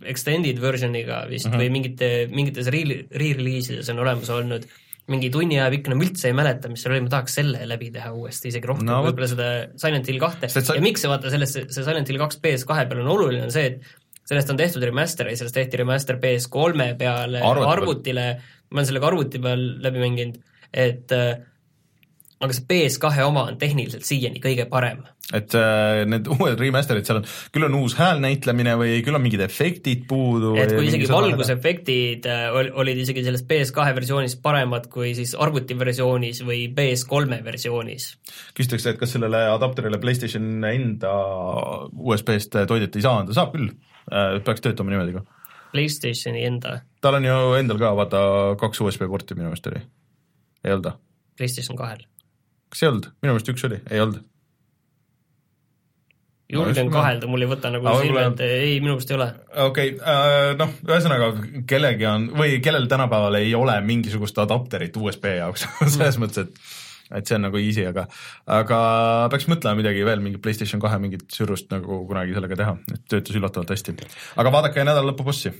[0.08, 1.60] extended version'iga vist mm -hmm.
[1.60, 4.68] või mingite, mingites re-release'ides on olemas olnud
[5.10, 7.90] mingi tunni aja pikkune, ma üldse ei mäleta, mis seal oli, ma tahaks selle läbi
[7.94, 9.48] teha uuesti, isegi rohkem no, võib-olla seda
[9.82, 10.62] Silent Hill kahte sa...
[10.62, 13.72] ja miks see vaata sellest, see Silent Hill kaks PS2 peal on oluline, on see,
[13.72, 18.26] et sellest on tehtud remaster ja sellest tehti remaster PS3 peale arvutile, arvutile,
[18.70, 20.38] ma olen sellega arvuti peal läbi mänginud,
[20.70, 21.32] et äh,
[22.42, 25.02] aga see PS2 oma on tehniliselt siiani kõige parem.
[25.32, 29.44] et äh, need uued remaster'id, seal on, küll on uus häälnäitlemine või küll on mingid
[29.44, 35.36] efektid puudu et kui isegi valgusefektid äh, olid isegi selles PS2 versioonis paremad kui siis
[35.38, 38.08] arvuti versioonis või PS3 versioonis.
[38.58, 41.14] küsitakse, et kas sellele adapterile PlayStation enda
[41.92, 45.26] USB-st toidet ei saa anda, saab küll äh,, peaks töötama niimoodi ka.
[45.72, 46.80] PlayStationi enda?
[47.00, 48.22] tal on ju endal ka vaata
[48.60, 49.86] kaks USB porti minu meelest oli,
[50.66, 50.98] ei olnud?
[51.38, 52.02] PlayStation kahel
[52.72, 54.20] kas ei olnud, minu meelest üks oli, ei olnud.
[56.52, 59.28] julgen no, kahelda, mul ei võta nagu no, silme ette, ei, minu meelest ei ole.
[59.66, 61.32] okei okay, äh,, noh, ühesõnaga
[61.68, 66.24] kellelgi on või kellel tänapäeval ei ole mingisugust adapterit USB jaoks selles mm.
[66.24, 66.80] mõttes, et
[67.12, 68.06] et see on nagu easy, aga
[68.48, 68.78] aga
[69.32, 73.36] peaks mõtlema midagi veel, mingi PlayStation kahe mingit sürust nagu kunagi sellega teha, et töötas
[73.36, 73.98] üllatavalt hästi.
[74.40, 75.52] aga vaadake nädala lõpu bossi.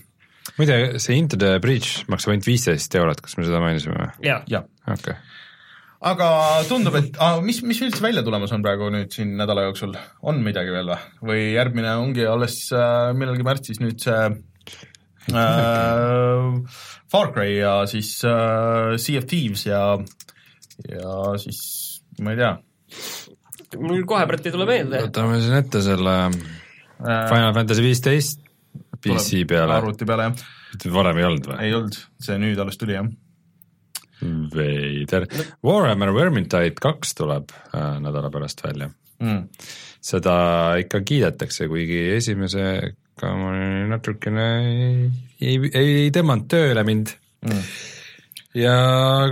[0.57, 4.11] muide, see Into the Bridge maksab ainult viisteist eurot, kas me seda mainisime või?
[4.25, 4.63] jaa ja.
[4.63, 4.65] ja..
[4.87, 5.42] okei okay
[6.03, 6.29] aga
[6.67, 9.95] tundub, et ah, mis, mis üldse välja tulemas on praegu nüüd siin nädala jooksul,
[10.27, 10.99] on midagi veel või?
[11.29, 14.19] või järgmine ongi alles äh, millalgi märtsis nüüd see
[15.31, 16.75] äh,
[17.13, 19.83] Far Cry ja siis äh, Sea of Thieves ja,
[20.91, 21.63] ja siis
[22.19, 22.53] ma ei tea.
[23.79, 25.05] mul kohe praegu ei tule meelde.
[25.07, 28.43] võtame siin ette selle äh, Final Fantasy viisteist
[29.03, 29.79] PC peale.
[29.79, 30.87] arvuti peale, jah.
[30.91, 31.61] varem ei olnud või?
[31.63, 33.07] ei olnud, see nüüd alles tuli, jah
[34.53, 35.27] veider,
[35.65, 38.89] Warhammer Vermintide kaks tuleb äh, nädala pärast välja.
[39.23, 39.47] Mm..
[40.03, 40.33] seda
[40.81, 43.51] ikka kiidetakse, kuigi esimesega ma
[43.93, 45.05] natukene ei,
[45.39, 47.13] ei, ei tõmmanud tööle mind.
[47.45, 47.61] Mm.
[48.53, 48.73] Ja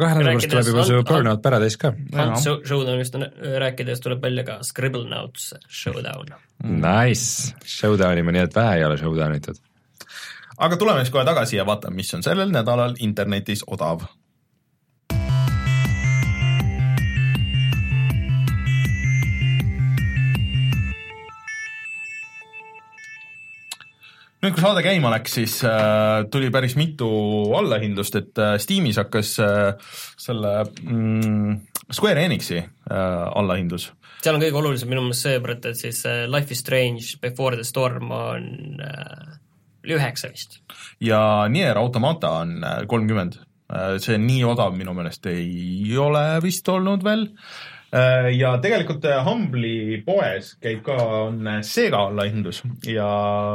[0.01, 1.91] kahe nädala pärast tuleb juba see Burnout Paradise ka.
[2.45, 3.27] Showdownist on,
[3.65, 6.31] rääkides tuleb välja ka Scribblenauts Showdown.
[6.63, 6.79] Mm..
[6.85, 9.59] Nice, Showdowni ma nii et vähe ei ole showdownitud.
[10.61, 14.05] aga tuleme siis kohe tagasi ja vaatame, mis on sellel nädalal internetis odav
[24.41, 27.09] nüüd, kui saade käima läks, siis äh, tuli päris mitu
[27.57, 31.59] allahindlust, et äh, Steamis hakkas äh, selle mm,
[31.91, 32.95] Square Enixi äh,
[33.37, 33.91] allahindlus.
[34.21, 37.59] seal on kõige olulisem minu meelest see, Brett, et siis äh, Life is Strange Before
[37.59, 39.37] the Storm on äh,
[39.91, 40.61] üheksa vist.
[41.01, 43.39] ja Nier Automata on äh, kolmkümmend
[43.71, 43.97] äh,.
[44.01, 49.99] see nii odav minu meelest ei ole vist olnud veel Äh, ja tegelikult äh, Humble'i
[50.05, 50.95] poes käib ka,
[51.27, 53.07] on äh, Sega allahindlus ja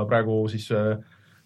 [0.09, 0.69] praegu siis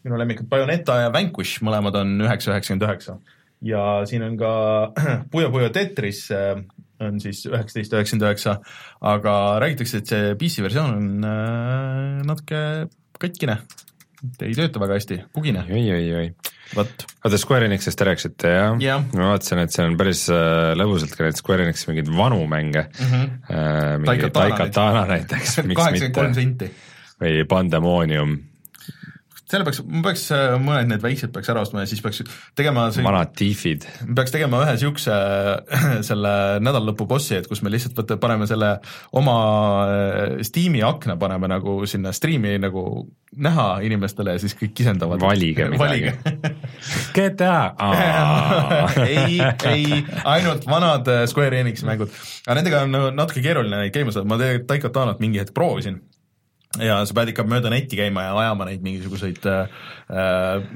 [0.03, 3.19] minu lemmikud Bayoneta ja Vanquish, mõlemad on üheksa, üheksakümmend üheksa.
[3.63, 4.53] ja siin on ka
[5.33, 6.27] Puyo Puyo Tetris
[7.01, 8.57] on siis üheksateist, üheksakümmend üheksa,
[9.01, 12.65] aga räägitakse, et see PC versioon on natuke
[13.21, 13.61] katkine
[14.43, 15.65] ei tööta väga hästi, bugine.
[15.71, 16.27] oi, oi, oi.
[16.77, 17.07] vot.
[17.25, 18.99] oota, Square Enixist te rääkisite jah ja.?
[19.15, 22.87] ma vaatasin, et seal on päris äh, lõbusalt ka neid Square Enixi mingeid vanu mänge
[22.89, 23.11] mm.
[23.15, 23.33] -hmm.
[23.57, 26.71] Äh, mingi Taikatana näiteks, miks mitte.
[27.21, 28.39] või Pandemonium
[29.51, 32.23] selle peaks, ma peaks äh, mõned need väiksed peaks ära ostma ja siis peaks
[32.59, 33.87] tegema vanad tiifid.
[34.17, 35.17] peaks tegema ühe niisuguse
[36.09, 38.77] selle nädalalõpu bossi, et kus me lihtsalt võtta, paneme selle
[39.19, 39.39] oma
[39.87, 42.85] äh, Steam'i akna paneme nagu sinna striimi nagu
[43.31, 45.23] näha inimestele ja siis kõik kisendavad.
[45.23, 46.15] valige midagi.
[47.15, 47.59] GTA
[49.07, 49.39] ei,
[49.71, 52.15] ei, ainult vanad äh, Square Enixi mängud,
[52.47, 55.99] aga nendega on natuke keeruline neid käima saada, ma tegelikult Taikatanat mingi hetk proovisin
[56.79, 59.73] ja sa pead ikka mööda netti käima ja ajama neid mingisuguseid äh,
[60.07, 60.67] äh,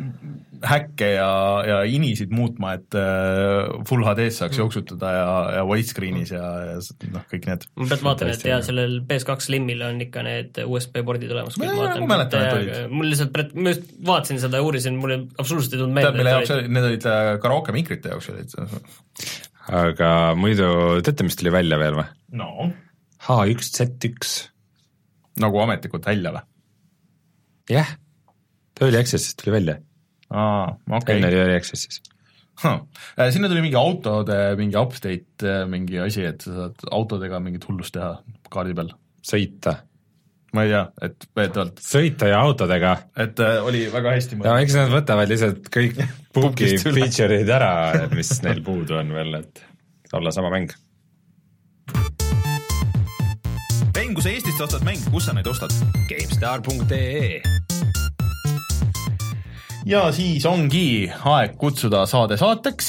[0.66, 1.28] häkke ja,
[1.68, 4.62] ja inisid muutma, et äh, full HD-s saaks mm.
[4.64, 5.26] jooksutada ja,
[5.60, 6.80] ja widescreen'is ja, ja
[7.14, 7.66] noh, kõik need.
[7.78, 11.58] ma pealt vaatan, et ja sellel PS2 Slimil on ikka need USB pordid olemas.
[11.62, 12.72] ma mäletan, et olid.
[12.90, 16.18] mul lihtsalt, ma just vaatasin seda ja uurisin, mul absoluutselt ei tulnud meelde.
[16.18, 18.56] mille jaoks olid, need olid äh, karaoke mikrite jaoks olid.
[19.84, 20.72] aga muidu
[21.06, 22.08] teate, mis tuli välja veel või?
[22.42, 22.72] no.
[23.24, 24.53] H1Z1
[25.42, 26.44] nagu ametlikult välja või?
[27.74, 27.94] jah,
[28.74, 29.78] ta oli Access'ist tuli välja.
[30.30, 31.16] aa, okei okay..
[31.18, 32.02] enne oli Early Access'is
[32.62, 32.84] huh..
[33.18, 37.66] Äh, sinna tuli mingi autode mingi update, äh, mingi asi, et sa saad autodega mingit
[37.68, 38.14] hullust teha
[38.52, 38.94] kaardi peal.
[39.24, 39.78] sõita?
[40.54, 41.82] ma ei tea, et veetavalt.
[41.82, 42.94] sõita ja autodega.
[43.26, 44.40] et äh, oli väga hästi.
[44.44, 46.00] ja eks nad võtavad lihtsalt kõik
[46.36, 47.74] bugi feature'id ära,
[48.14, 49.64] mis neil puudu on veel, et
[50.14, 50.70] olla sama mäng,
[54.24, 55.72] kui sa Eestist ostad mänge, kus sa neid ostad?
[56.08, 57.42] GameStar.ee
[59.84, 62.88] ja siis ongi aeg kutsuda saade saateks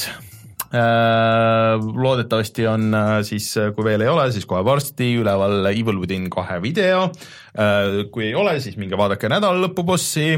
[0.72, 6.30] äh, loodetavasti on äh, siis, kui veel ei ole, siis kohe varsti üleval Evil Within
[6.32, 7.10] kahe video.
[7.52, 10.30] Äh, kui ei ole, siis minge vaadake nädalalõpubossi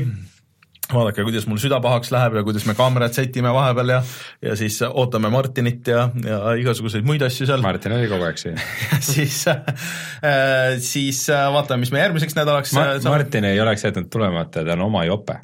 [0.92, 4.02] vaadake, kuidas mul süda pahaks läheb ja kuidas me kaamerad sätime vahepeal ja
[4.42, 7.62] ja siis ootame Martinit ja, ja igasuguseid muid asju seal.
[7.64, 8.58] Martin oli kogu aeg siin.
[9.08, 13.14] Siis äh,, siis äh, vaatame, mis me järgmiseks nädalaks Ma, saab...
[13.14, 15.38] Martin ei oleks jätnud tulemata, ta on oma jope.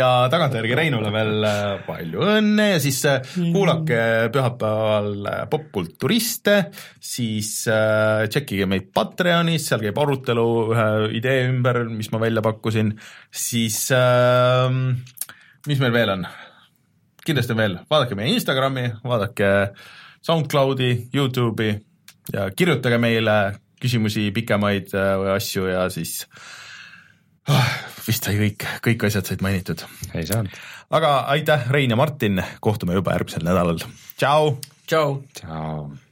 [0.00, 3.20] ja tagantjärgi Reinule veel äh, palju õnne ja siis äh,
[3.54, 4.00] kuulake
[4.34, 6.56] pühapäeval popkulturiste,
[7.00, 10.88] siis äh, tšekkige meid Patreonis, seal käib arutelu ühe
[11.20, 12.94] idee ümber, mis ma välja pakkusin
[13.30, 14.72] siis äh,
[15.66, 16.26] mis meil veel on?
[17.26, 19.50] kindlasti on veel, vaadake meie Instagrami, vaadake
[20.26, 21.72] SoundCloudi, Youtube'i
[22.34, 23.36] ja kirjutage meile
[23.82, 26.20] küsimusi, pikemaid äh, asju ja siis
[27.50, 27.74] oh,
[28.06, 29.84] vist sai kõik, kõik asjad said mainitud.
[30.14, 30.54] ei saanud.
[30.90, 33.82] aga aitäh, Rein ja Martin, kohtume juba järgmisel nädalal,
[34.16, 34.56] tšau!
[34.86, 35.22] tšau!
[35.40, 36.05] tšau!